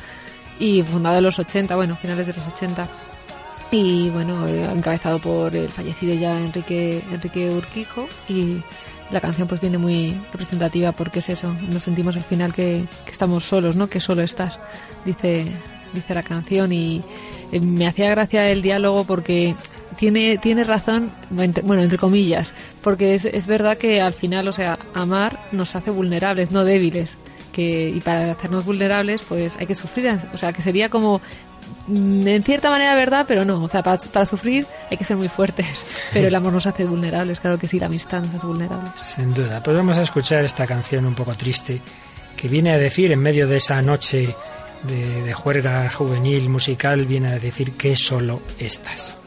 [0.59, 2.87] y fundado en los 80, bueno, finales de los 80.
[3.71, 8.61] Y bueno, encabezado por el fallecido ya Enrique, Enrique Urquijo y
[9.11, 13.43] la canción pues viene muy representativa porque es eso, nos sentimos al final que, estamos
[13.43, 13.87] solos, ¿no?
[13.87, 14.59] Que solo estás,
[15.05, 15.45] dice,
[15.93, 17.03] dice la canción y
[17.51, 19.55] eh, me hacía gracia el diálogo porque
[19.97, 24.79] tiene, tiene razón, bueno, entre comillas, porque es, es verdad que al final, o sea,
[24.93, 27.17] amar nos hace vulnerables, no débiles.
[27.51, 30.17] Que, y para hacernos vulnerables, pues hay que sufrir.
[30.33, 31.19] O sea, que sería como
[31.89, 33.63] en cierta manera verdad, pero no.
[33.63, 35.85] O sea, para, para, sufrir hay que ser muy fuertes.
[36.13, 38.91] Pero el amor nos hace vulnerables, claro que sí, la amistad nos hace vulnerables.
[38.99, 39.61] Sin duda.
[39.63, 41.81] Pues vamos a escuchar esta canción un poco triste
[42.35, 44.33] que viene a decir, en medio de esa noche
[44.83, 49.18] de, de juerga juvenil musical, viene a decir que solo estás.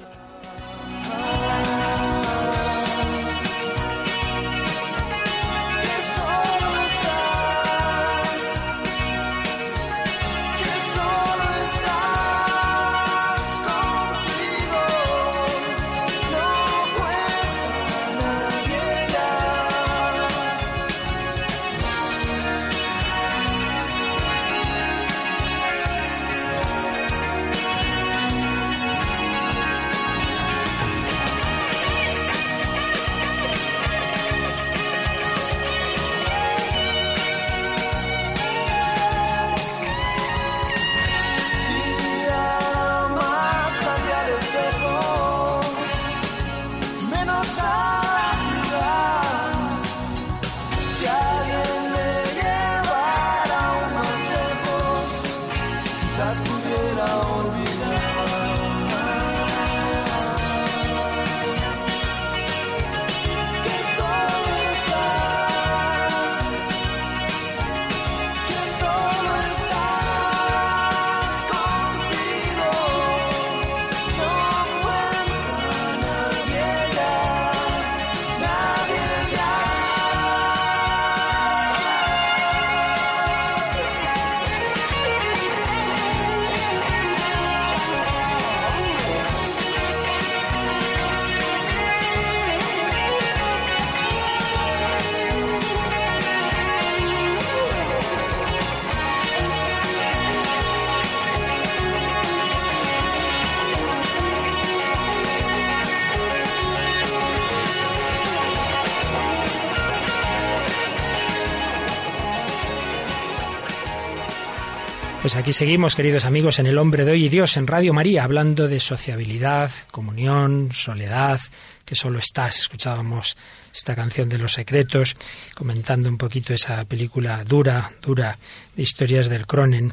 [115.33, 118.23] Pues aquí seguimos, queridos amigos, en El Hombre de Hoy y Dios, en Radio María,
[118.23, 121.40] hablando de sociabilidad, comunión, soledad,
[121.87, 122.59] que solo estás.
[122.59, 123.38] Escuchábamos
[123.72, 125.16] esta canción de Los Secretos,
[125.54, 128.38] comentando un poquito esa película dura, dura,
[128.74, 129.92] de historias del Cronen.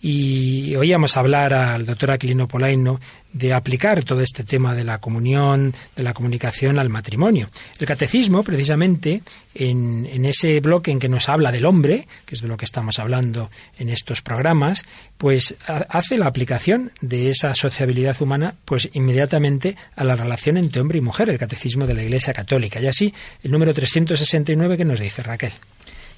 [0.00, 3.00] Y oíamos hablar al doctor Aquilino Polaino
[3.32, 7.50] de aplicar todo este tema de la comunión, de la comunicación al matrimonio.
[7.78, 9.22] El catecismo, precisamente,
[9.54, 12.64] en, en, ese bloque en que nos habla del hombre, que es de lo que
[12.64, 14.84] estamos hablando en estos programas,
[15.18, 20.98] pues hace la aplicación de esa sociabilidad humana, pues inmediatamente a la relación entre hombre
[20.98, 22.80] y mujer, el catecismo de la Iglesia Católica.
[22.80, 25.52] Y así, el número 369 que nos dice Raquel.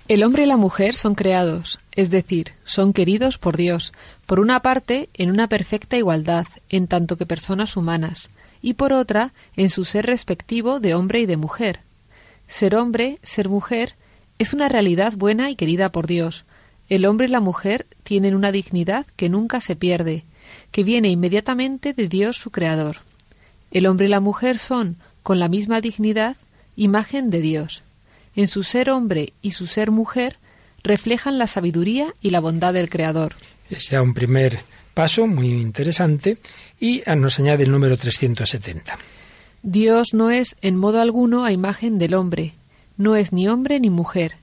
[0.06, 3.92] El hombre y la mujer son creados, es decir, son queridos por Dios,
[4.26, 8.28] por una parte, en una perfecta igualdad, en tanto que personas humanas,
[8.60, 11.80] y por otra, en su ser respectivo de hombre y de mujer.
[12.48, 13.94] Ser hombre, ser mujer,
[14.40, 16.44] es una realidad buena y querida por Dios.
[16.90, 20.24] El hombre y la mujer tienen una dignidad que nunca se pierde,
[20.72, 22.96] que viene inmediatamente de Dios su Creador.
[23.70, 26.36] El hombre y la mujer son, con la misma dignidad,
[26.74, 27.84] imagen de Dios.
[28.34, 30.36] En su ser hombre y su ser mujer
[30.82, 33.36] reflejan la sabiduría y la bondad del Creador.
[33.70, 34.58] Es ya un primer
[34.92, 36.38] paso muy interesante
[36.80, 38.98] y nos añade el número 370.
[39.62, 42.54] Dios no es en modo alguno a imagen del hombre,
[42.96, 44.38] no es ni hombre ni mujer.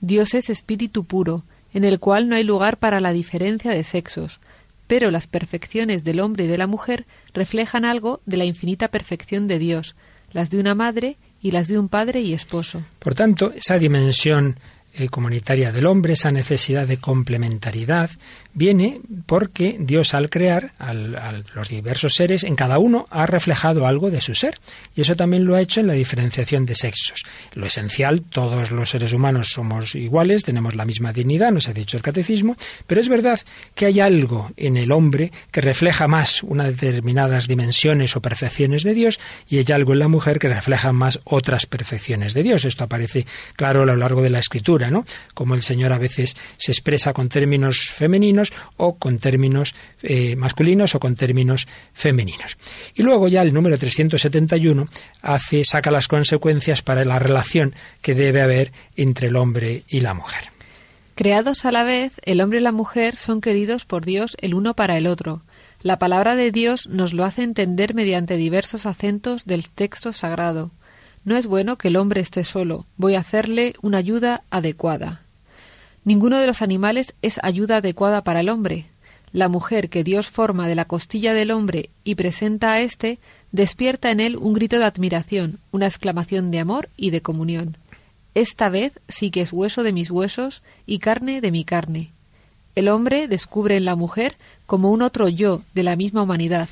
[0.00, 1.44] Dios es espíritu puro,
[1.74, 4.40] en el cual no hay lugar para la diferencia de sexos,
[4.86, 9.46] pero las perfecciones del hombre y de la mujer reflejan algo de la infinita perfección
[9.46, 9.96] de Dios,
[10.32, 12.82] las de una madre y las de un padre y esposo.
[12.98, 14.56] Por tanto, esa dimensión
[14.94, 18.10] eh, comunitaria del hombre, esa necesidad de complementariedad,
[18.54, 24.10] viene porque Dios al crear a los diversos seres, en cada uno ha reflejado algo
[24.10, 24.58] de su ser.
[24.94, 27.24] Y eso también lo ha hecho en la diferenciación de sexos.
[27.54, 31.96] Lo esencial, todos los seres humanos somos iguales, tenemos la misma dignidad, nos ha dicho
[31.96, 33.40] el catecismo, pero es verdad
[33.74, 38.94] que hay algo en el hombre que refleja más unas determinadas dimensiones o perfecciones de
[38.94, 42.64] Dios y hay algo en la mujer que refleja más otras perfecciones de Dios.
[42.64, 44.84] Esto aparece claro a lo largo de la escritura
[45.34, 48.43] como el Señor a veces se expresa con términos femeninos
[48.76, 52.56] o con términos eh, masculinos o con términos femeninos.
[52.94, 54.88] Y luego ya el número 371
[55.22, 60.14] hace, saca las consecuencias para la relación que debe haber entre el hombre y la
[60.14, 60.50] mujer.
[61.14, 64.74] Creados a la vez, el hombre y la mujer son queridos por Dios el uno
[64.74, 65.42] para el otro.
[65.80, 70.72] La palabra de Dios nos lo hace entender mediante diversos acentos del texto sagrado.
[71.24, 72.86] No es bueno que el hombre esté solo.
[72.96, 75.23] Voy a hacerle una ayuda adecuada.
[76.04, 78.86] Ninguno de los animales es ayuda adecuada para el hombre.
[79.32, 83.18] La mujer que Dios forma de la costilla del hombre y presenta a éste,
[83.52, 87.78] despierta en él un grito de admiración, una exclamación de amor y de comunión.
[88.34, 92.10] Esta vez sí que es hueso de mis huesos y carne de mi carne.
[92.74, 94.36] El hombre descubre en la mujer
[94.66, 96.68] como un otro yo de la misma humanidad,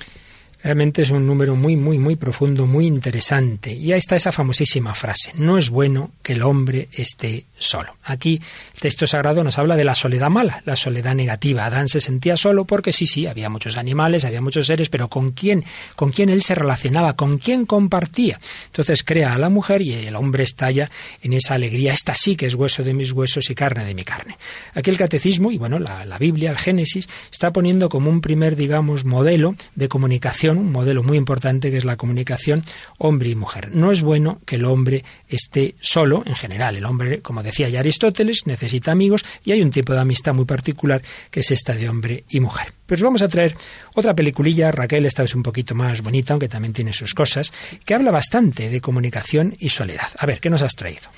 [0.63, 3.73] Realmente es un número muy, muy, muy profundo, muy interesante.
[3.73, 7.97] Y ahí está esa famosísima frase, no es bueno que el hombre esté solo.
[8.05, 8.41] Aquí
[8.75, 11.65] el texto sagrado nos habla de la soledad mala, la soledad negativa.
[11.65, 15.33] Adán se sentía solo porque sí, sí, había muchos animales, había muchos seres, pero ¿con
[15.33, 15.65] quién?
[15.97, 17.17] ¿Con quién él se relacionaba?
[17.17, 18.39] ¿Con quién compartía?
[18.67, 20.91] Entonces crea a la mujer y el hombre estalla
[21.23, 21.93] en esa alegría.
[21.93, 24.39] Esta sí que es hueso de mis huesos y carne de mi carne.
[24.75, 28.55] Aquí el catecismo y bueno, la, la Biblia, el Génesis, está poniendo como un primer,
[28.55, 32.65] digamos, modelo de comunicación un modelo muy importante que es la comunicación
[32.99, 33.75] hombre y mujer.
[33.75, 36.77] No es bueno que el hombre esté solo en general.
[36.77, 40.45] El hombre, como decía ya Aristóteles, necesita amigos y hay un tipo de amistad muy
[40.45, 42.73] particular que es esta de hombre y mujer.
[42.87, 43.57] Pues vamos a traer
[43.95, 47.53] otra peliculilla, Raquel, esta es un poquito más bonita, aunque también tiene sus cosas,
[47.85, 50.09] que habla bastante de comunicación y soledad.
[50.19, 51.09] A ver, ¿qué nos has traído?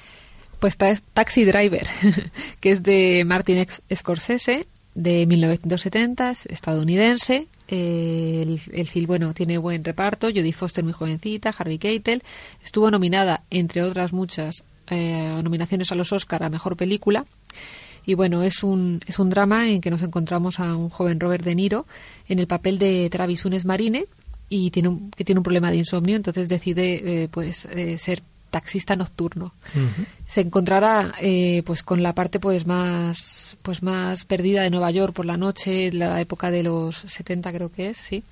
[0.61, 1.87] Pues Taxi Driver,
[2.61, 7.49] que es de Martin Scorsese, de 1970, estadounidense.
[7.69, 10.29] El, el, film, bueno, tiene buen reparto.
[10.29, 12.23] Jodie Foster, muy jovencita, Harvey Keitel.
[12.63, 17.25] Estuvo nominada, entre otras muchas eh, nominaciones a los Oscar a Mejor Película.
[18.07, 21.45] Y bueno, es un, es un drama en que nos encontramos a un joven Robert
[21.45, 21.87] De Niro
[22.29, 24.07] en el papel de Travis Unes Marine
[24.51, 28.23] y tiene un, que tiene un problema de insomnio, entonces decide eh, pues eh, ser
[28.55, 29.53] taxista nocturno.
[30.29, 35.13] Se encontrará eh, pues con la parte pues más pues más perdida de Nueva York
[35.13, 38.23] por la noche, la época de los 70 creo que es, sí.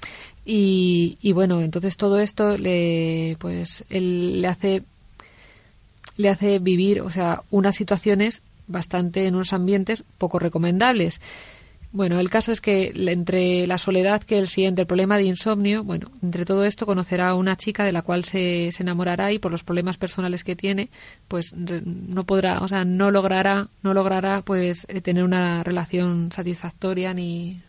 [0.44, 4.85] Y, y bueno, entonces todo esto le pues él le hace
[6.16, 11.20] le hace vivir, o sea, unas situaciones bastante en unos ambientes poco recomendables.
[11.94, 15.85] Bueno, el caso es que entre la soledad que él siente, el problema de insomnio,
[15.85, 19.38] bueno, entre todo esto conocerá a una chica de la cual se, se enamorará y
[19.38, 20.88] por los problemas personales que tiene,
[21.28, 27.12] pues no podrá, o sea, no logrará, no logrará pues eh, tener una relación satisfactoria
[27.12, 27.61] ni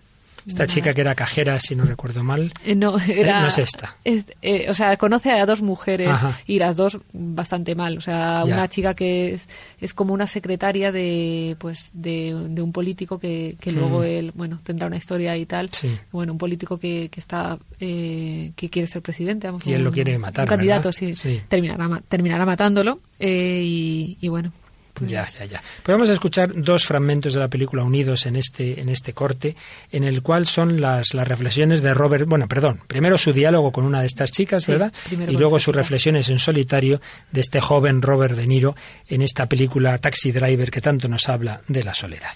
[0.48, 2.52] esta chica que era cajera, si no recuerdo mal.
[2.66, 3.96] Eh, no, era, no es esta.
[4.04, 7.98] Eh, o sea, conoce a dos mujeres y las dos bastante mal.
[7.98, 9.48] O sea, una chica que es,
[9.80, 14.88] es, como una secretaria de pues de, un político que, que luego él, bueno, tendrá
[14.88, 15.70] una historia y tal.
[16.12, 19.48] Bueno, un político que, que está eh, que quiere ser presidente.
[19.48, 20.46] Vamos, y él lo quiere matar.
[20.46, 21.14] Un candidato, sí,
[21.48, 23.00] Terminará, terminará matándolo.
[23.20, 24.52] y, y bueno,
[24.94, 25.64] pues ya, ya, ya.
[25.82, 29.56] Pues vamos a escuchar dos fragmentos de la película unidos en este, en este corte,
[29.92, 33.86] en el cual son las, las reflexiones de Robert, bueno, perdón, primero su diálogo con
[33.86, 34.94] una de estas chicas, ¿verdad?
[35.12, 37.02] Y luego sus reflexiones en solitario
[37.32, 38.76] de este joven Robert De Niro
[39.08, 42.34] en esta película Taxi Driver que tanto nos habla de la soledad.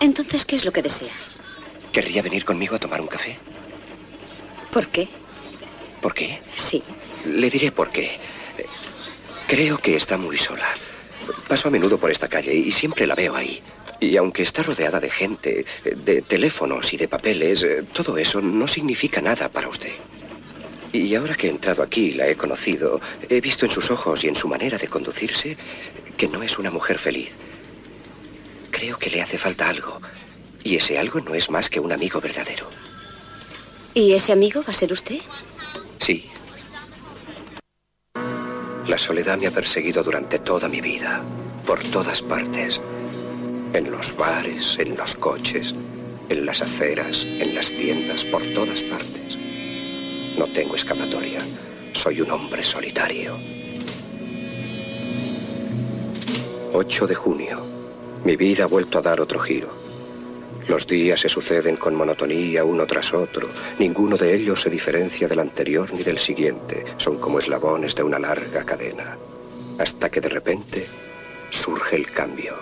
[0.00, 1.12] Entonces, ¿qué es lo que desea?
[1.92, 3.36] ¿Querría venir conmigo a tomar un café?
[4.72, 5.08] ¿Por qué?
[6.00, 6.40] ¿Por qué?
[6.54, 6.82] Sí.
[7.26, 8.18] Le diré por qué.
[9.50, 10.68] Creo que está muy sola.
[11.48, 13.60] Paso a menudo por esta calle y siempre la veo ahí.
[13.98, 19.20] Y aunque está rodeada de gente, de teléfonos y de papeles, todo eso no significa
[19.20, 19.90] nada para usted.
[20.92, 24.22] Y ahora que he entrado aquí y la he conocido, he visto en sus ojos
[24.22, 25.56] y en su manera de conducirse
[26.16, 27.36] que no es una mujer feliz.
[28.70, 30.00] Creo que le hace falta algo.
[30.62, 32.70] Y ese algo no es más que un amigo verdadero.
[33.94, 35.18] ¿Y ese amigo va a ser usted?
[35.98, 36.30] Sí.
[38.90, 41.22] La soledad me ha perseguido durante toda mi vida,
[41.64, 42.80] por todas partes.
[43.72, 45.76] En los bares, en los coches,
[46.28, 49.38] en las aceras, en las tiendas, por todas partes.
[50.36, 51.38] No tengo escapatoria.
[51.92, 53.36] Soy un hombre solitario.
[56.72, 57.64] 8 de junio.
[58.24, 59.89] Mi vida ha vuelto a dar otro giro.
[60.70, 63.48] Los días se suceden con monotonía uno tras otro.
[63.80, 66.84] Ninguno de ellos se diferencia del anterior ni del siguiente.
[66.96, 69.18] Son como eslabones de una larga cadena.
[69.80, 70.86] Hasta que de repente
[71.50, 72.54] surge el cambio.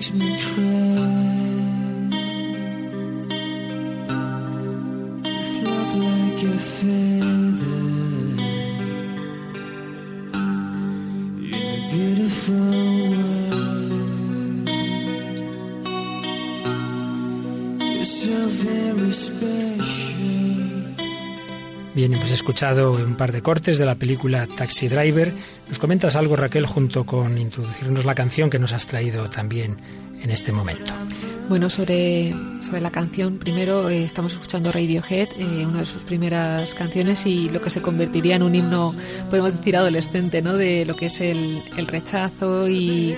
[0.00, 0.69] Makes me cry.
[22.30, 25.34] Hemos escuchado un par de cortes de la película Taxi Driver.
[25.68, 29.78] ¿Nos comentas algo, Raquel, junto con introducirnos la canción que nos has traído también
[30.22, 30.92] en este momento?
[31.48, 36.72] Bueno, sobre, sobre la canción, primero eh, estamos escuchando Radiohead, eh, una de sus primeras
[36.74, 38.94] canciones y lo que se convertiría en un himno,
[39.28, 40.56] podemos decir, adolescente, ¿no?
[40.56, 43.16] De lo que es el, el rechazo y,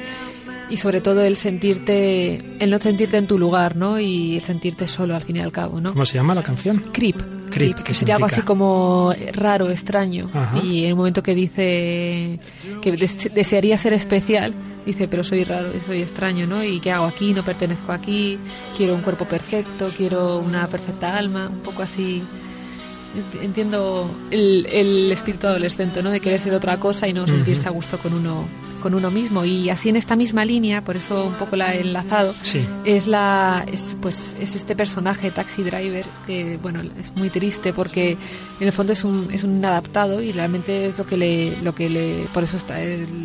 [0.70, 4.00] y sobre todo el sentirte, el no sentirte en tu lugar, ¿no?
[4.00, 5.92] Y sentirte solo al fin y al cabo, ¿no?
[5.92, 6.82] ¿Cómo se llama la canción?
[6.94, 7.41] Creep.
[7.52, 10.30] Creep, ¿qué que sería algo así como raro, extraño.
[10.32, 10.58] Ajá.
[10.62, 12.38] Y en un momento que dice
[12.82, 14.54] que des- desearía ser especial,
[14.86, 16.64] dice, pero soy raro, soy extraño, ¿no?
[16.64, 17.32] ¿Y qué hago aquí?
[17.34, 18.38] No pertenezco aquí,
[18.76, 22.22] quiero un cuerpo perfecto, quiero una perfecta alma, un poco así.
[23.14, 26.10] Ent- Entiendo el, el espíritu adolescente, ¿no?
[26.10, 28.46] De querer ser otra cosa y no sentirse a gusto con uno,
[28.82, 29.44] con uno mismo.
[29.44, 32.64] Y así en esta misma línea, por eso un poco la he enlazado, Sí.
[32.84, 38.18] es la es, pues es este personaje taxi driver que bueno es muy triste porque
[38.60, 41.74] en el fondo es un es un adaptado y realmente es lo que le lo
[41.74, 42.76] que le por eso está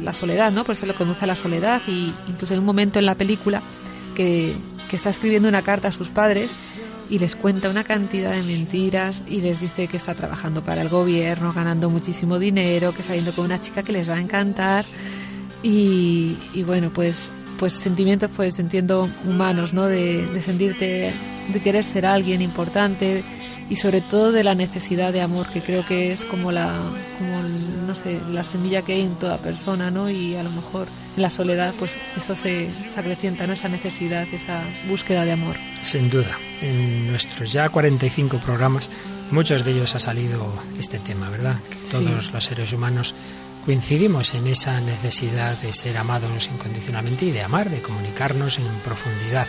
[0.03, 2.99] la soledad no por eso lo conduce a la soledad y incluso en un momento
[2.99, 3.61] en la película
[4.15, 4.55] que,
[4.89, 6.51] que está escribiendo una carta a sus padres
[7.09, 10.89] y les cuenta una cantidad de mentiras y les dice que está trabajando para el
[10.89, 14.83] gobierno ganando muchísimo dinero que saliendo con una chica que les va a encantar
[15.63, 19.85] y, y bueno, pues, pues sentimientos, pues entiendo humanos, ¿no?
[19.85, 21.13] De, de sentirte,
[21.53, 23.23] de querer ser alguien importante
[23.69, 26.73] y sobre todo de la necesidad de amor, que creo que es como la,
[27.17, 30.09] como el- no sé, la semilla que hay en toda persona, ¿no?
[30.09, 33.53] Y a lo mejor en la soledad, pues eso se, se acrecienta, ¿no?
[33.53, 35.57] Esa necesidad, esa búsqueda de amor.
[35.81, 38.89] Sin duda, en nuestros ya 45 programas,
[39.31, 41.57] muchos de ellos ha salido este tema, ¿verdad?
[41.69, 43.15] Que todos los seres humanos
[43.67, 49.45] coincidimos en esa necesidad de ser amados incondicionalmente y de amar, de comunicarnos en profundidad.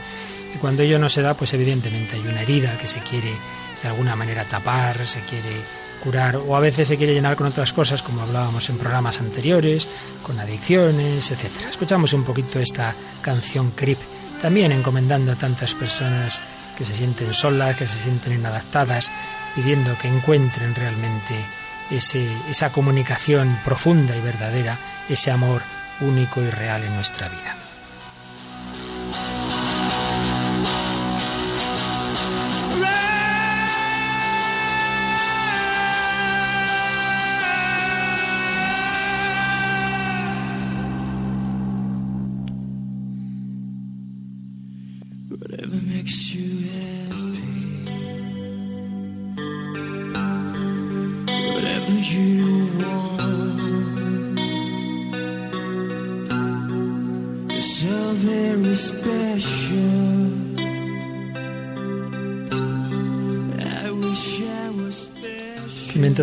[0.52, 3.32] Y cuando ello no se da, pues evidentemente hay una herida que se quiere
[3.80, 5.62] de alguna manera tapar, se quiere
[6.02, 9.88] curar o a veces se quiere llenar con otras cosas, como hablábamos en programas anteriores,
[10.24, 11.70] con adicciones, etcétera.
[11.70, 14.00] Escuchamos un poquito esta canción Creep,
[14.42, 16.42] también encomendando a tantas personas
[16.76, 19.12] que se sienten solas, que se sienten inadaptadas,
[19.54, 21.36] pidiendo que encuentren realmente
[21.90, 25.62] ese, esa comunicación profunda y verdadera, ese amor
[26.00, 27.56] único y real en nuestra vida.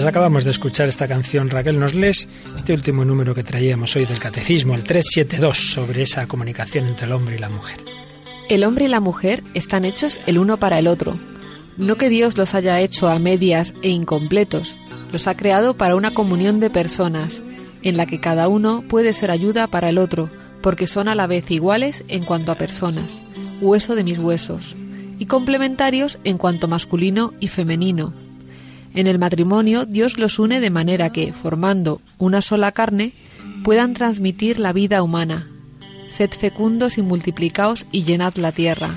[0.03, 4.19] Acabamos de escuchar esta canción, Raquel, nos lees este último número que traíamos hoy del
[4.19, 7.77] Catecismo, el 372, sobre esa comunicación entre el hombre y la mujer.
[8.49, 11.17] El hombre y la mujer están hechos el uno para el otro.
[11.77, 14.77] No que Dios los haya hecho a medias e incompletos,
[15.13, 17.41] los ha creado para una comunión de personas,
[17.81, 20.29] en la que cada uno puede ser ayuda para el otro,
[20.61, 23.21] porque son a la vez iguales en cuanto a personas,
[23.61, 24.75] hueso de mis huesos,
[25.19, 28.13] y complementarios en cuanto masculino y femenino,
[28.95, 33.11] en el matrimonio Dios los une de manera que, formando una sola carne,
[33.63, 35.47] puedan transmitir la vida humana.
[36.07, 38.95] Sed fecundos y multiplicaos y llenad la tierra.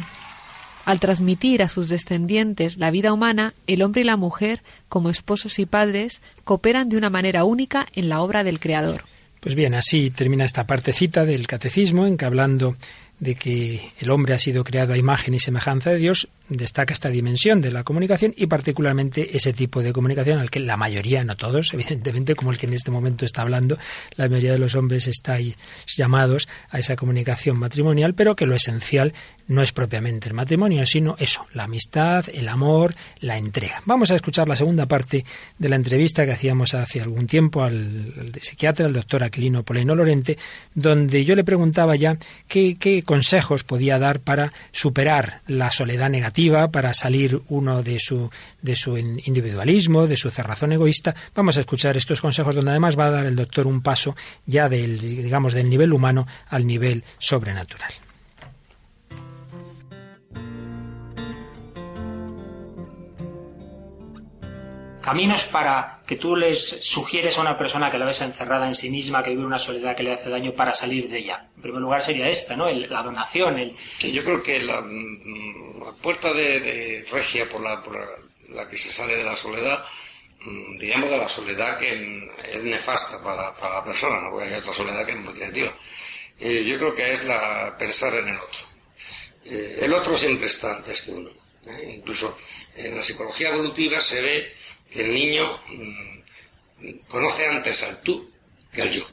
[0.84, 5.58] Al transmitir a sus descendientes la vida humana, el hombre y la mujer, como esposos
[5.58, 9.04] y padres, cooperan de una manera única en la obra del Creador.
[9.40, 12.76] Pues bien, así termina esta partecita del catecismo en que hablando
[13.20, 17.08] de que el hombre ha sido creado a imagen y semejanza de Dios, destaca esta
[17.08, 21.36] dimensión de la comunicación y particularmente ese tipo de comunicación al que la mayoría, no
[21.36, 23.78] todos, evidentemente, como el que en este momento está hablando,
[24.16, 29.12] la mayoría de los hombres estáis llamados a esa comunicación matrimonial, pero que lo esencial
[29.48, 33.82] no es propiamente el matrimonio, sino eso, la amistad, el amor, la entrega.
[33.86, 35.24] Vamos a escuchar la segunda parte
[35.58, 40.36] de la entrevista que hacíamos hace algún tiempo al, psiquiatra, el doctor Aquilino Poleno Lorente,
[40.74, 46.37] donde yo le preguntaba ya qué consejos podía dar para superar la soledad negativa,
[46.70, 48.30] para salir uno de su,
[48.62, 51.14] de su individualismo, de su cerrazón egoísta.
[51.34, 54.14] Vamos a escuchar estos consejos donde además va a dar el doctor un paso
[54.46, 57.92] ya del, digamos, del nivel humano al nivel sobrenatural.
[65.08, 68.90] Caminos para que tú les sugieres a una persona que la ves encerrada en sí
[68.90, 71.48] misma, que vive una soledad que le hace daño para salir de ella.
[71.56, 72.68] En primer lugar sería esta, ¿no?
[72.68, 73.72] la donación.
[74.00, 79.34] Yo creo que la, mm, puerta de, regia por la, que se sale de la
[79.34, 79.82] soledad,
[80.42, 84.30] mm, diríamos de la soledad que es nefasta para, la persona, ¿no?
[84.30, 85.72] porque hay otra soledad que es muy creativa.
[86.38, 88.60] Eh, yo creo que es la pensar en el otro.
[89.46, 91.30] Eh, el otro siempre está antes que uno.
[91.66, 91.94] ¿eh?
[91.96, 92.36] Incluso
[92.76, 94.52] en la psicología evolutiva se ve
[94.92, 98.30] el niño mm, conoce antes al tú
[98.72, 99.06] que al yo.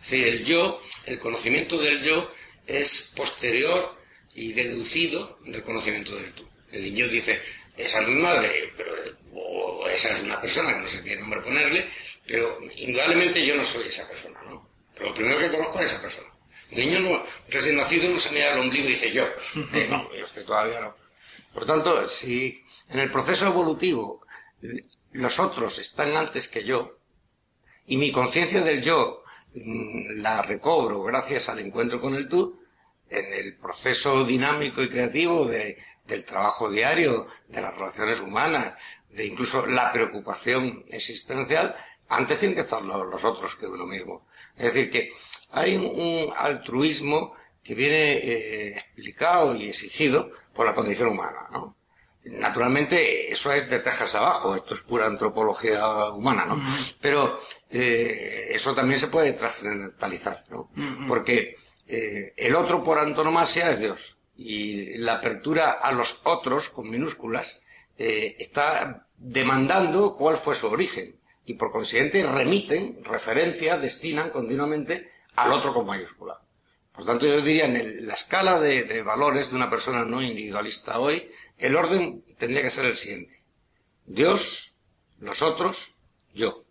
[0.00, 2.30] Es decir, el yo, el conocimiento del yo
[2.66, 3.98] es posterior
[4.34, 6.48] y deducido del conocimiento del tú.
[6.70, 7.40] El niño dice,
[7.76, 8.92] esa es mi madre, pero,
[9.34, 11.88] o esa es una persona que no sé qué nombre ponerle,
[12.26, 14.68] pero indudablemente yo no soy esa persona, ¿no?
[14.94, 16.28] Pero lo primero que conozco es esa persona.
[16.70, 19.26] El niño no, recién nacido no se mira al ombligo y dice yo.
[19.74, 20.96] Eh, no, yo estoy todavía no.
[21.52, 24.21] Por tanto, si en el proceso evolutivo
[25.12, 26.98] los otros están antes que yo
[27.86, 29.22] y mi conciencia del yo
[29.54, 32.60] mm, la recobro gracias al encuentro con el tú,
[33.08, 38.74] en el proceso dinámico y creativo del trabajo diario, de las relaciones humanas,
[39.10, 41.76] de incluso la preocupación existencial,
[42.08, 44.26] antes tienen que estar los, otros que uno mismo.
[44.56, 45.12] Es decir, que
[45.52, 51.76] hay un, altruismo que viene eh, explicado y exigido por la condición humana, ¿no?
[52.24, 56.62] Naturalmente, eso es de tejas abajo, esto es pura antropología humana, ¿no?
[57.00, 60.70] Pero eh, eso también se puede trascendentalizar, ¿no?
[61.08, 61.56] Porque
[61.88, 64.18] eh, el otro por antonomasia es Dios.
[64.36, 67.60] Y la apertura a los otros, con minúsculas,
[67.98, 71.16] eh, está demandando cuál fue su origen.
[71.44, 76.40] Y por consiguiente remiten, referencia, destinan continuamente al otro con mayúscula.
[76.92, 81.30] Por tanto, yo diría, en la escala de valores de una persona no individualista hoy,
[81.58, 83.42] el orden tendría que ser el siguiente.
[84.04, 84.74] Dios,
[85.18, 85.94] nosotros,
[86.34, 86.64] yo.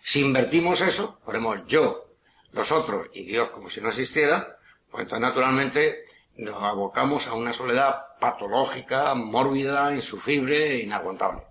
[0.00, 2.06] Si invertimos eso, ponemos yo,
[2.52, 4.58] nosotros y Dios como si no existiera,
[4.90, 6.04] pues entonces naturalmente
[6.36, 11.42] nos abocamos a una soledad patológica, mórbida, insufrible e inaguantable.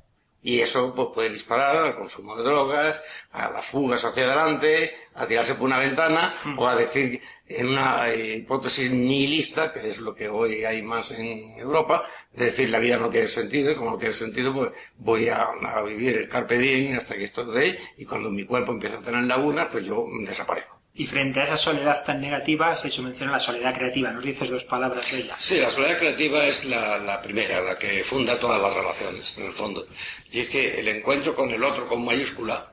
[0.43, 2.99] Y eso pues, puede disparar al consumo de drogas,
[3.31, 7.21] a las fugas hacia adelante, a tirarse por una ventana o a decir
[7.57, 12.45] en una eh, hipótesis nihilista, que es lo que hoy hay más en Europa, de
[12.45, 15.47] decir la vida no tiene sentido y como no tiene sentido pues voy a,
[15.85, 19.23] vivir el carpe diem hasta que esto de y cuando mi cuerpo empieza a tener
[19.23, 20.81] lagunas pues yo desaparezco.
[20.93, 24.11] Y frente a esa soledad tan negativa, has hecho mención a la soledad creativa.
[24.11, 25.35] ¿Nos dices dos palabras de ella?
[25.39, 29.53] Sí, la soledad creativa es la, primera, la que funda todas las relaciones, en el
[29.53, 29.85] fondo.
[30.31, 32.70] Y es que el encuentro con el otro con mayúscula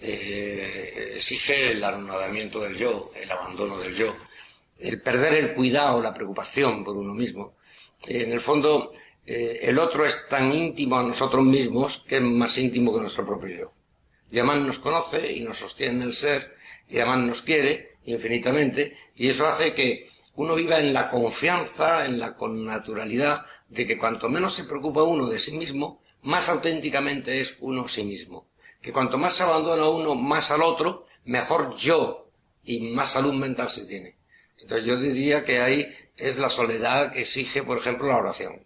[0.00, 4.14] eh, exige el anonadamiento del yo, el abandono del yo,
[4.78, 7.54] el perder el cuidado, la preocupación por uno mismo.
[8.06, 8.92] en el fondo,
[9.26, 13.26] eh, el otro es tan íntimo a nosotros mismos que es más íntimo que nuestro
[13.26, 13.72] propio yo.
[14.30, 16.56] Y además nos conoce y nos sostiene en el ser
[16.88, 22.20] y además nos quiere infinitamente y eso hace que uno viva en la confianza, en
[22.20, 27.56] la connaturalidad de que cuanto menos se preocupa uno de sí mismo, más auténticamente es
[27.60, 28.45] uno sí mismo.
[28.86, 32.28] Que cuanto más se abandona uno más al otro, mejor yo
[32.62, 34.14] y más salud mental se tiene.
[34.60, 38.64] Entonces yo diría que ahí es la soledad que exige, por ejemplo, la oración.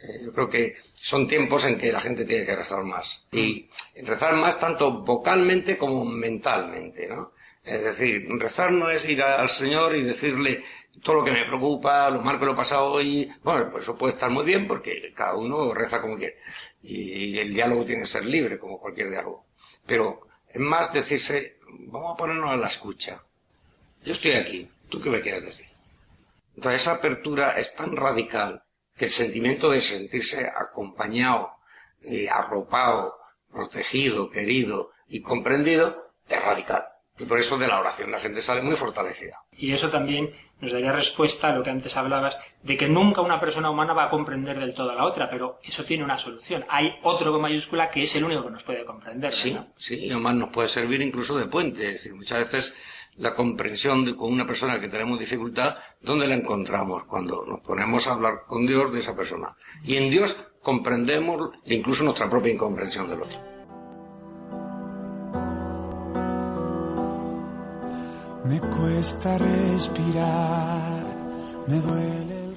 [0.00, 3.26] Eh, yo creo que son tiempos en que la gente tiene que rezar más.
[3.32, 3.68] Y
[4.04, 7.32] rezar más tanto vocalmente como mentalmente, ¿no?
[7.64, 10.62] Es decir, rezar no es ir al Señor y decirle
[11.02, 13.28] todo lo que me preocupa, lo mal que lo he pasado hoy.
[13.42, 16.36] Bueno, pues eso puede estar muy bien porque cada uno reza como quiere.
[16.80, 19.47] Y el diálogo tiene que ser libre, como cualquier diálogo.
[19.88, 21.58] Pero es más decirse,
[21.88, 23.24] vamos a ponernos a la escucha.
[24.04, 25.66] Yo estoy aquí, ¿tú qué me quieres decir?
[26.54, 28.62] Entonces esa apertura es tan radical
[28.94, 31.52] que el sentimiento de sentirse acompañado,
[32.02, 33.16] eh, arropado,
[33.50, 36.84] protegido, querido y comprendido es radical.
[37.18, 39.42] Y por eso de la oración la gente sale muy fortalecida.
[39.56, 43.40] Y eso también nos daría respuesta a lo que antes hablabas, de que nunca una
[43.40, 46.64] persona humana va a comprender del todo a la otra, pero eso tiene una solución.
[46.68, 49.32] Hay otro con mayúscula que es el único que nos puede comprender.
[49.32, 51.88] Sí, sí, y además nos puede servir incluso de puente.
[51.88, 52.74] Es decir, muchas veces
[53.16, 57.04] la comprensión de, con una persona que tenemos dificultad, ¿dónde la encontramos?
[57.04, 59.56] Cuando nos ponemos a hablar con Dios de esa persona.
[59.84, 63.57] Y en Dios comprendemos incluso nuestra propia incomprensión del otro.
[68.48, 71.04] Me cuesta respirar,
[71.66, 72.56] me duele el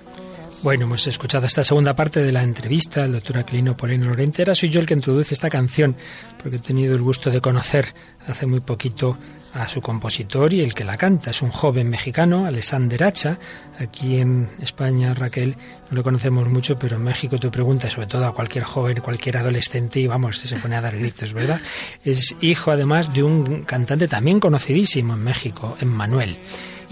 [0.63, 4.41] Bueno, hemos escuchado esta segunda parte de la entrevista al doctor Aquilino Polino Lorente.
[4.41, 5.97] Ahora soy yo el que introduce esta canción,
[6.41, 7.93] porque he tenido el gusto de conocer
[8.25, 9.17] hace muy poquito
[9.53, 11.31] a su compositor y el que la canta.
[11.31, 13.37] Es un joven mexicano, Alexander Hacha.
[13.79, 15.55] Aquí en España, Raquel,
[15.89, 19.37] no lo conocemos mucho, pero en México tú preguntas, sobre todo a cualquier joven, cualquier
[19.37, 21.59] adolescente, y vamos, se pone a dar gritos, ¿verdad?
[22.03, 26.37] Es hijo además de un cantante también conocidísimo en México, Emmanuel.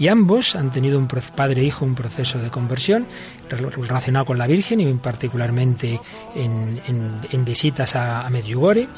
[0.00, 3.06] Y ambos han tenido un padre e hijo un proceso de conversión
[3.50, 6.00] relacionado con la Virgen y particularmente
[6.34, 8.88] en, visitas a, Medjugorje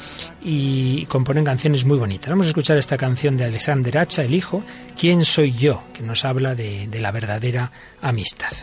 [0.41, 2.29] y componen canciones muy bonitas.
[2.29, 4.63] Vamos a escuchar esta canción de Alexander Hacha, el hijo,
[4.97, 5.83] ¿Quién soy yo?
[5.93, 7.69] que nos habla de, la verdadera
[8.01, 8.53] amistad.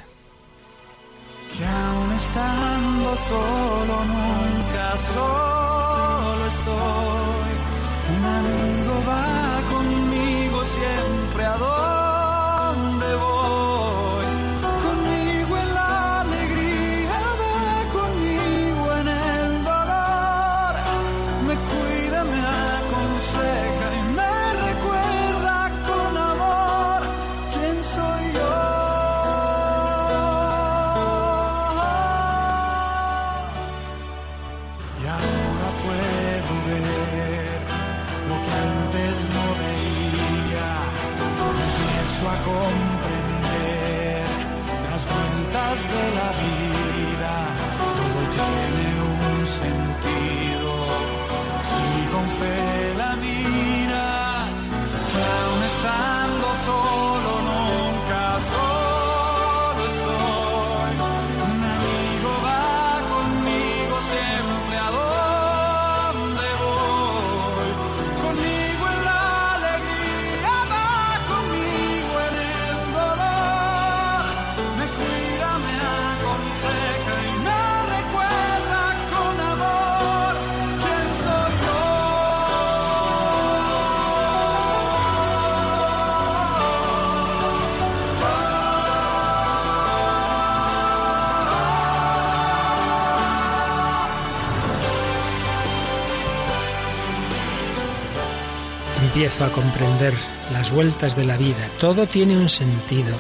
[99.13, 100.15] Empiezo a comprender
[100.53, 101.69] las vueltas de la vida.
[101.81, 103.13] Todo tiene un sentido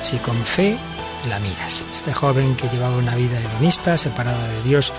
[0.00, 0.78] si con fe
[1.28, 1.84] la miras.
[1.92, 4.94] Este joven que llevaba una vida hedonista, separada de Dios,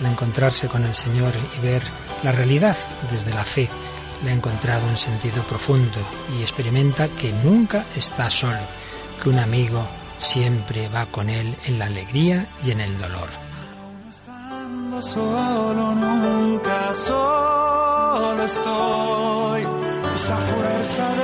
[0.00, 1.82] al encontrarse con el Señor y ver
[2.22, 2.74] la realidad
[3.10, 3.68] desde la fe,
[4.24, 5.98] le ha encontrado un sentido profundo
[6.38, 8.64] y experimenta que nunca está solo,
[9.22, 9.86] que un amigo
[10.16, 13.28] siempre va con él en la alegría y en el dolor.
[14.08, 19.81] Estando solo, nunca solo estoy.
[20.14, 21.21] Esa fuerza de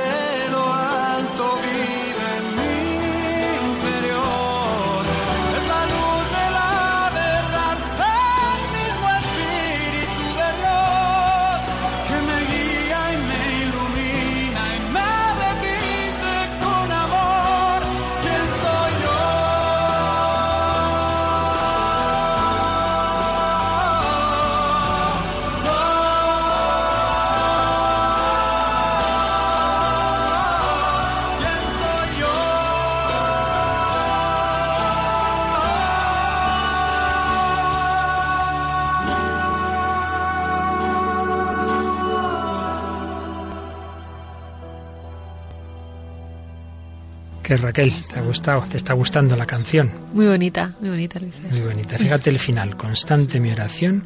[47.49, 47.91] ¿Qué Raquel?
[48.13, 48.61] ¿Te ha gustado?
[48.69, 49.91] ¿Te está gustando la canción?
[50.13, 51.41] Muy bonita, muy bonita, Luis.
[51.49, 51.97] Muy bonita.
[51.97, 52.77] Fíjate el final.
[52.77, 54.03] Constante mi oración,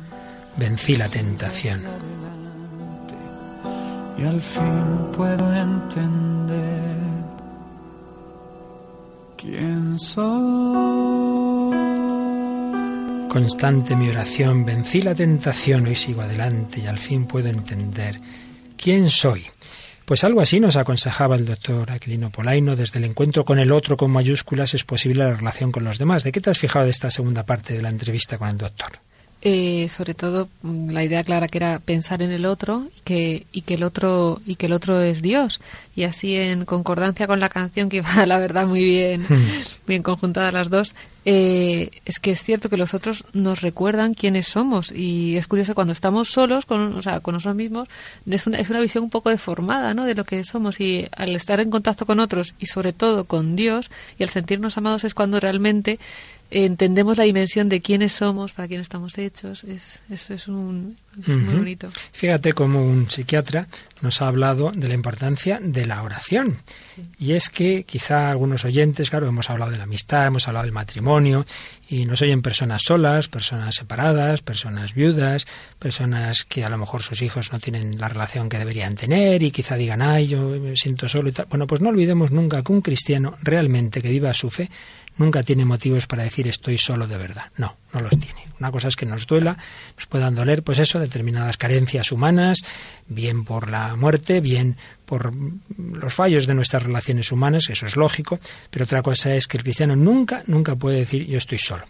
[0.56, 1.82] vencí la tentación.
[4.18, 7.04] Y al fin puedo entender
[9.36, 11.74] quién soy.
[13.28, 18.22] Constante mi oración, vencí la tentación, hoy sigo adelante y al fin puedo entender
[18.78, 19.48] quién soy.
[20.06, 22.76] Pues algo así nos aconsejaba el doctor Aquilino Polaino.
[22.76, 26.24] Desde el encuentro con el otro con mayúsculas es posible la relación con los demás.
[26.24, 28.91] ¿De qué te has fijado de esta segunda parte de la entrevista con el doctor?
[29.46, 33.46] Eh, sobre todo mm, la idea clara que era pensar en el otro y que,
[33.52, 35.60] y que el otro y que el otro es Dios.
[35.98, 39.26] Y así en concordancia con la canción que iba la verdad muy bien
[39.86, 44.48] bien conjuntadas las dos eh, es que es cierto que los otros nos recuerdan quiénes
[44.48, 44.94] somos.
[44.94, 47.89] Y es curioso cuando estamos solos con, o sea, con nosotros mismos
[48.26, 50.06] es una, es una visión un poco deformada ¿no?
[50.06, 50.80] de lo que somos.
[50.80, 54.78] Y al estar en contacto con otros y sobre todo con Dios y al sentirnos
[54.78, 56.00] amados es cuando realmente
[56.54, 59.64] entendemos la dimensión de quiénes somos, para quién estamos hechos.
[59.64, 60.95] Es, eso es, un,
[61.26, 61.89] muy bonito.
[62.12, 63.68] Fíjate cómo un psiquiatra
[64.01, 66.62] nos ha hablado de la importancia de la oración.
[67.18, 70.74] Y es que quizá algunos oyentes, claro, hemos hablado de la amistad, hemos hablado del
[70.74, 71.45] matrimonio,
[71.89, 75.45] y nos oyen personas solas, personas separadas, personas viudas,
[75.80, 79.51] personas que a lo mejor sus hijos no tienen la relación que deberían tener y
[79.51, 81.45] quizá digan, ay, yo me siento solo y tal.
[81.49, 84.70] Bueno, pues no olvidemos nunca que un cristiano realmente que viva su fe
[85.18, 87.51] nunca tiene motivos para decir estoy solo de verdad.
[87.57, 88.48] No, no los tiene.
[88.60, 89.58] Una cosa es que nos duela,
[89.98, 92.64] nos puedan doler, pues eso, determinadas carencias humanas,
[93.08, 95.34] bien por la muerte, bien por
[95.78, 98.39] los fallos de nuestras relaciones humanas, eso es lógico,
[98.70, 101.84] pero otra cosa es que el cristiano nunca, nunca puede decir yo estoy solo.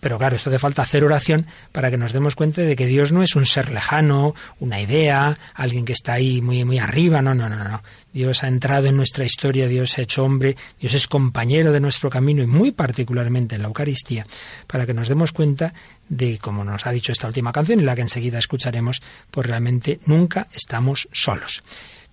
[0.00, 3.12] Pero claro, esto hace falta hacer oración para que nos demos cuenta de que Dios
[3.12, 7.34] no es un ser lejano, una idea, alguien que está ahí muy, muy arriba, no,
[7.34, 7.82] no, no, no.
[8.12, 12.10] Dios ha entrado en nuestra historia, Dios ha hecho hombre, Dios es compañero de nuestro
[12.10, 14.26] camino y muy particularmente en la Eucaristía,
[14.66, 15.72] para que nos demos cuenta
[16.08, 20.00] de, como nos ha dicho esta última canción y la que enseguida escucharemos, pues realmente
[20.04, 21.62] nunca estamos solos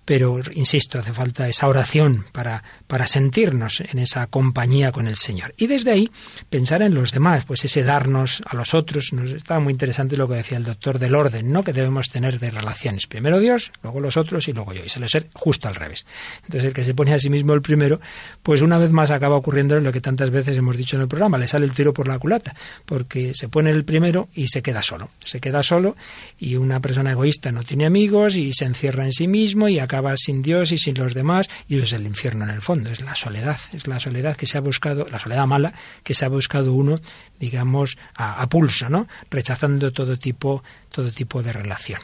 [0.06, 5.52] pero insisto, hace falta esa oración para, para sentirnos en esa compañía con el Señor.
[5.58, 6.08] Y desde ahí
[6.48, 9.12] pensar en los demás, pues ese darnos a los otros.
[9.12, 11.64] Nos estaba muy interesante lo que decía el doctor del orden, ¿no?
[11.64, 13.08] Que debemos tener de relaciones.
[13.08, 14.84] Primero Dios, luego los otros y luego yo.
[14.84, 16.06] Y suele ser justo al revés.
[16.44, 18.00] Entonces el que se pone a sí mismo el primero,
[18.44, 21.36] pues una vez más acaba ocurriendo lo que tantas veces hemos dicho en el programa,
[21.36, 22.54] le sale el tiro por la culata,
[22.84, 25.10] porque se pone el primero y se queda solo.
[25.24, 25.96] Se queda solo
[26.38, 29.95] y una persona egoísta no tiene amigos y se encierra en sí mismo y acaba
[30.16, 33.00] sin Dios y sin los demás, y eso es el infierno en el fondo, es
[33.00, 35.72] la soledad, es la soledad que se ha buscado, la soledad mala
[36.02, 36.96] que se ha buscado uno,
[37.38, 39.08] digamos, a, pulso, ¿no?
[39.30, 42.00] Rechazando todo tipo, todo tipo de relación.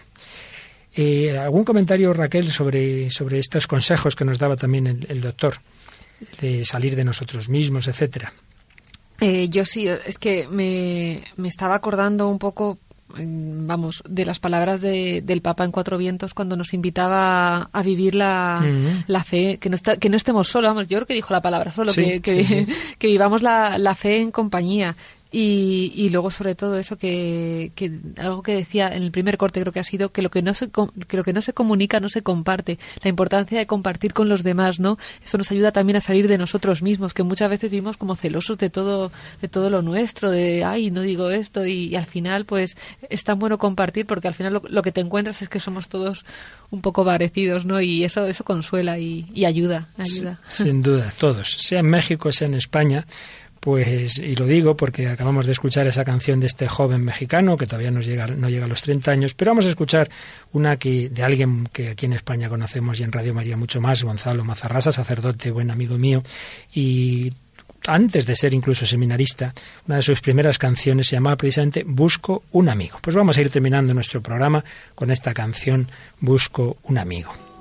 [0.94, 5.56] Eh, ¿Algún comentario, Raquel, sobre, sobre estos consejos que nos daba también el, doctor,
[6.40, 8.32] de salir de nosotros mismos, etcétera?
[9.20, 12.78] Eh, yo sí, es que me, me, estaba acordando un poco
[13.16, 18.14] vamos, de las palabras de, del Papa en Cuatro Vientos cuando nos invitaba a vivir
[18.14, 18.64] la,
[19.06, 21.42] la fe, que no, está, que no estemos solos, vamos, yo creo que dijo la
[21.42, 22.66] palabra solo, que, que,
[22.98, 24.96] que, vivamos la, la fe en compañía.
[25.34, 29.60] Y, y luego sobre todo eso que, que, algo que decía en el primer corte
[29.62, 30.68] creo que ha sido que lo que no se
[31.08, 32.78] que lo que no se comunica no se comparte.
[33.02, 36.36] La importancia de compartir con los demás no eso nos ayuda también a salir de
[36.36, 39.10] nosotros mismos que muchas veces vivimos como celosos de todo
[39.40, 42.76] de todo lo nuestro de ay no digo esto y, al final pues
[43.08, 46.24] es tan bueno compartir porque al final lo, que te encuentras es que somos todos
[46.70, 50.40] un poco parecidos no y eso eso consuela y, y ayuda ayuda.
[50.46, 53.06] sin duda todos sea en México sea en España
[53.62, 57.68] pues, y lo digo porque acabamos de escuchar esa canción de este joven mexicano que
[57.68, 60.10] todavía no llega a los 30 años, pero vamos a escuchar
[60.50, 64.02] una que, de alguien que aquí en España conocemos y en Radio María mucho más,
[64.02, 66.24] Gonzalo Mazarrasa, sacerdote, buen amigo mío,
[66.74, 67.32] y
[67.86, 69.54] antes de ser incluso seminarista,
[69.86, 72.98] una de sus primeras canciones se llamaba precisamente Busco un amigo.
[73.00, 74.64] Pues vamos a ir terminando nuestro programa
[74.96, 75.86] con esta canción
[76.18, 77.51] Busco un amigo.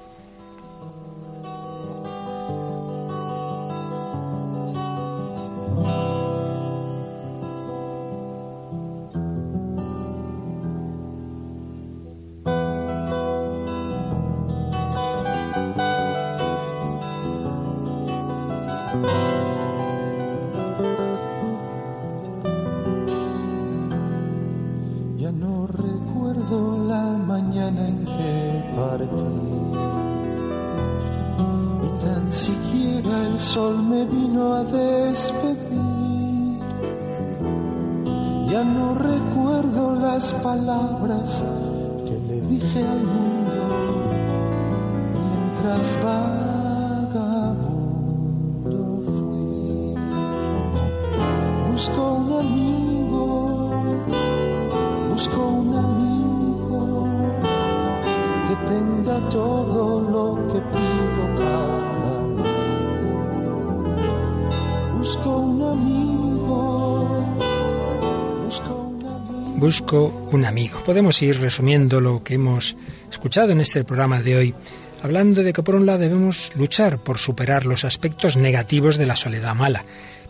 [69.72, 70.84] Busco un amigo.
[70.84, 72.76] Podemos ir resumiendo lo que hemos
[73.10, 74.56] escuchado en este programa de hoy,
[75.02, 79.16] hablando de que por un lado debemos luchar por superar los aspectos negativos de la
[79.16, 79.86] soledad mala,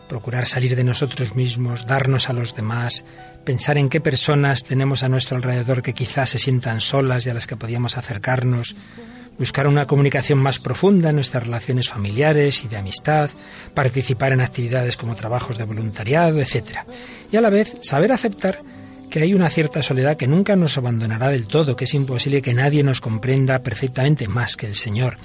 [0.08, 3.04] procurar salir de nosotros mismos, darnos a los demás,
[3.44, 7.34] pensar en qué personas tenemos a nuestro alrededor que quizás se sientan solas y a
[7.34, 8.76] las que podíamos acercarnos,
[9.40, 13.28] buscar una comunicación más profunda en nuestras relaciones familiares y de amistad,
[13.74, 16.86] participar en actividades como trabajos de voluntariado, etc.
[17.32, 18.60] Y a la vez saber aceptar
[19.12, 22.54] que hay una cierta soledad que nunca nos abandonará del todo, que es imposible que
[22.54, 25.18] nadie nos comprenda perfectamente más que el Señor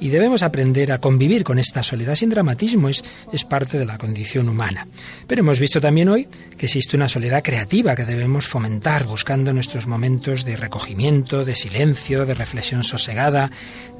[0.00, 3.96] y debemos aprender a convivir con esta soledad sin dramatismo, es, es parte de la
[3.96, 4.88] condición humana.
[5.28, 6.26] Pero hemos visto también hoy
[6.56, 12.26] que existe una soledad creativa que debemos fomentar, buscando nuestros momentos de recogimiento, de silencio,
[12.26, 13.50] de reflexión sosegada,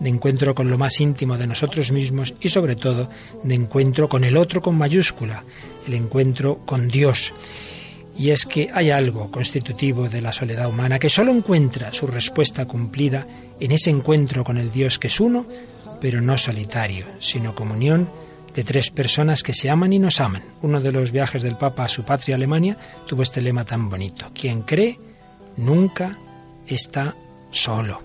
[0.00, 3.08] de encuentro con lo más íntimo de nosotros mismos y sobre todo
[3.44, 5.44] de encuentro con el otro con mayúscula,
[5.86, 7.32] el encuentro con Dios.
[8.18, 12.66] Y es que hay algo constitutivo de la soledad humana que solo encuentra su respuesta
[12.66, 13.26] cumplida
[13.60, 15.46] en ese encuentro con el Dios que es uno,
[16.00, 18.10] pero no solitario, sino comunión
[18.54, 20.42] de tres personas que se aman y nos aman.
[20.62, 24.32] Uno de los viajes del Papa a su patria Alemania tuvo este lema tan bonito.
[24.34, 24.98] Quien cree
[25.56, 26.18] nunca
[26.66, 27.14] está
[27.52, 28.02] solo.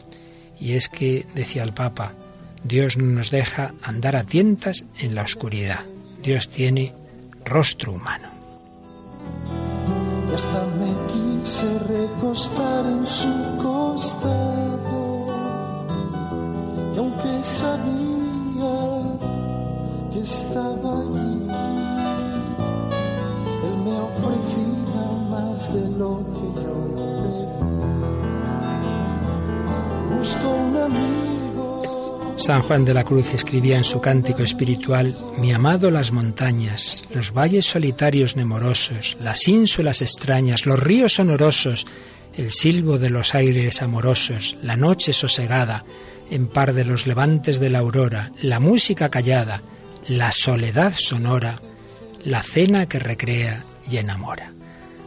[0.59, 2.13] Y es que, decía el Papa,
[2.63, 5.79] Dios no nos deja andar a tientas en la oscuridad.
[6.21, 6.93] Dios tiene
[7.43, 8.33] rostro humano.
[10.33, 13.27] Y hasta me quise recostar en su
[13.61, 15.27] costado
[16.95, 19.19] y aunque sabía
[20.11, 21.47] que estaba allí,
[23.63, 27.45] él me ofrecía más de lo que yo pedí.
[30.17, 31.32] Busco un amigo.
[32.35, 37.31] San Juan de la Cruz escribía en su cántico espiritual, Mi amado las montañas, los
[37.31, 41.85] valles solitarios nemorosos, las ínsulas extrañas, los ríos sonorosos,
[42.35, 45.85] el silbo de los aires amorosos, la noche sosegada,
[46.31, 49.61] en par de los levantes de la aurora, la música callada,
[50.07, 51.59] la soledad sonora,
[52.23, 54.51] la cena que recrea y enamora.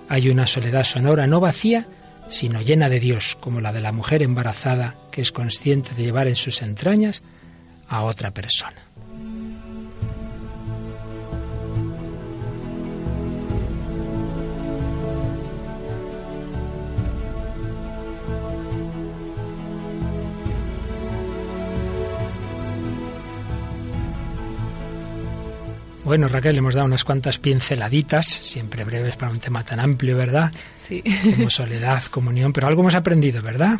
[0.09, 1.89] Hay una soledad sonora no vacía,
[2.29, 6.29] sino llena de Dios, como la de la mujer embarazada que es consciente de llevar
[6.29, 7.23] en sus entrañas
[7.89, 8.77] a otra persona.
[26.05, 30.53] Bueno, Raquel, hemos dado unas cuantas pinceladitas, siempre breves para un tema tan amplio, ¿verdad?
[30.77, 31.03] Sí.
[31.37, 33.77] Como soledad, comunión, pero algo hemos aprendido, ¿verdad?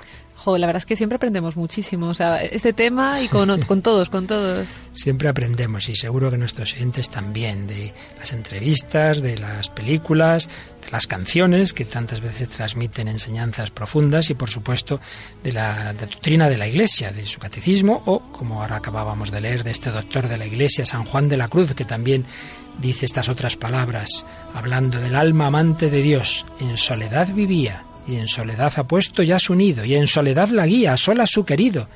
[0.47, 3.49] La verdad es que siempre aprendemos muchísimo, o sea, este tema y con,
[3.83, 4.71] todos, con todos.
[4.93, 10.49] Siempre aprendemos y seguro que nuestros oyentes también, de las entrevistas, de las películas,
[10.85, 15.01] de las canciones que tantas veces transmiten enseñanzas profundas y por supuesto
[15.43, 19.65] de la doctrina de la Iglesia, de su catecismo o, como ahora acabábamos de leer,
[19.65, 22.25] de este doctor de la Iglesia, San Juan de la Cruz, que también
[22.79, 24.25] dice estas otras palabras,
[24.55, 29.39] hablando del alma amante de Dios, en soledad vivía y en soledad ha puesto ya
[29.39, 31.89] su nido, y en soledad la guía, a solas su querido,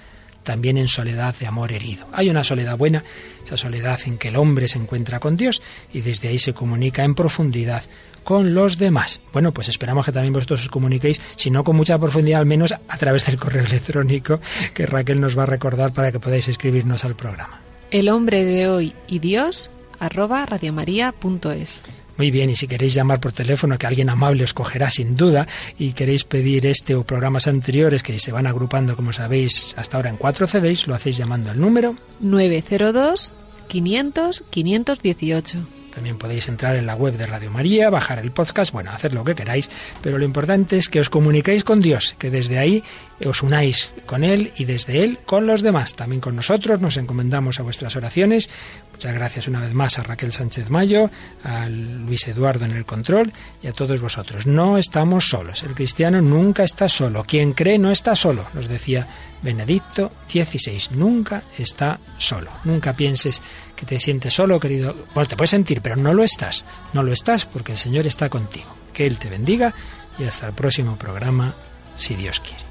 [0.42, 2.06] también en soledad de amor herido.
[2.12, 3.04] Hay una soledad buena,
[3.44, 7.04] esa soledad en que el hombre se encuentra con Dios y desde ahí se comunica
[7.04, 7.82] en profundidad
[8.24, 9.20] con los demás.
[9.32, 12.72] Bueno, pues esperamos que también vosotros os comuniquéis, si no con mucha profundidad, al menos
[12.72, 14.40] a través del correo electrónico
[14.74, 17.60] que Raquel nos va a recordar para que podáis escribirnos al programa.
[17.90, 21.82] El hombre de hoy y Dios arroba radiomaria.es.
[22.20, 25.48] Muy bien, y si queréis llamar por teléfono, que alguien amable os cogerá sin duda,
[25.78, 30.10] y queréis pedir este o programas anteriores que se van agrupando, como sabéis, hasta ahora
[30.10, 33.32] en cuatro CDs, lo hacéis llamando al número 902
[33.68, 35.79] 500 518.
[35.94, 39.24] También podéis entrar en la web de Radio María, bajar el podcast, bueno, hacer lo
[39.24, 39.70] que queráis,
[40.02, 42.82] pero lo importante es que os comuniquéis con Dios, que desde ahí
[43.24, 45.94] os unáis con Él y desde Él con los demás.
[45.94, 48.48] También con nosotros nos encomendamos a vuestras oraciones.
[48.92, 51.10] Muchas gracias una vez más a Raquel Sánchez Mayo,
[51.44, 53.32] a Luis Eduardo en el control
[53.62, 54.46] y a todos vosotros.
[54.46, 55.62] No estamos solos.
[55.62, 57.24] El cristiano nunca está solo.
[57.24, 59.06] Quien cree no está solo, nos decía
[59.42, 60.96] Benedicto XVI.
[60.96, 62.50] Nunca está solo.
[62.64, 63.42] Nunca pienses
[63.80, 64.94] que te sientes solo, querido.
[65.14, 66.66] Bueno, te puedes sentir, pero no lo estás.
[66.92, 68.68] No lo estás porque el Señor está contigo.
[68.92, 69.72] Que Él te bendiga
[70.18, 71.54] y hasta el próximo programa,
[71.94, 72.62] si Dios quiere.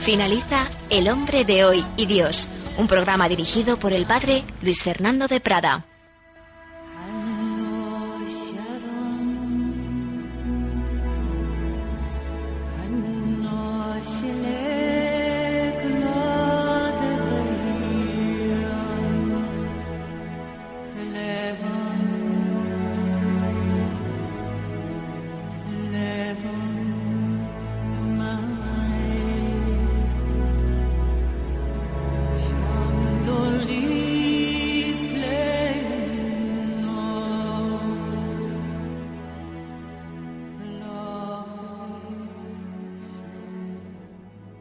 [0.00, 5.28] Finaliza El hombre de hoy y Dios, un programa dirigido por el padre Luis Fernando
[5.28, 5.91] de Prada.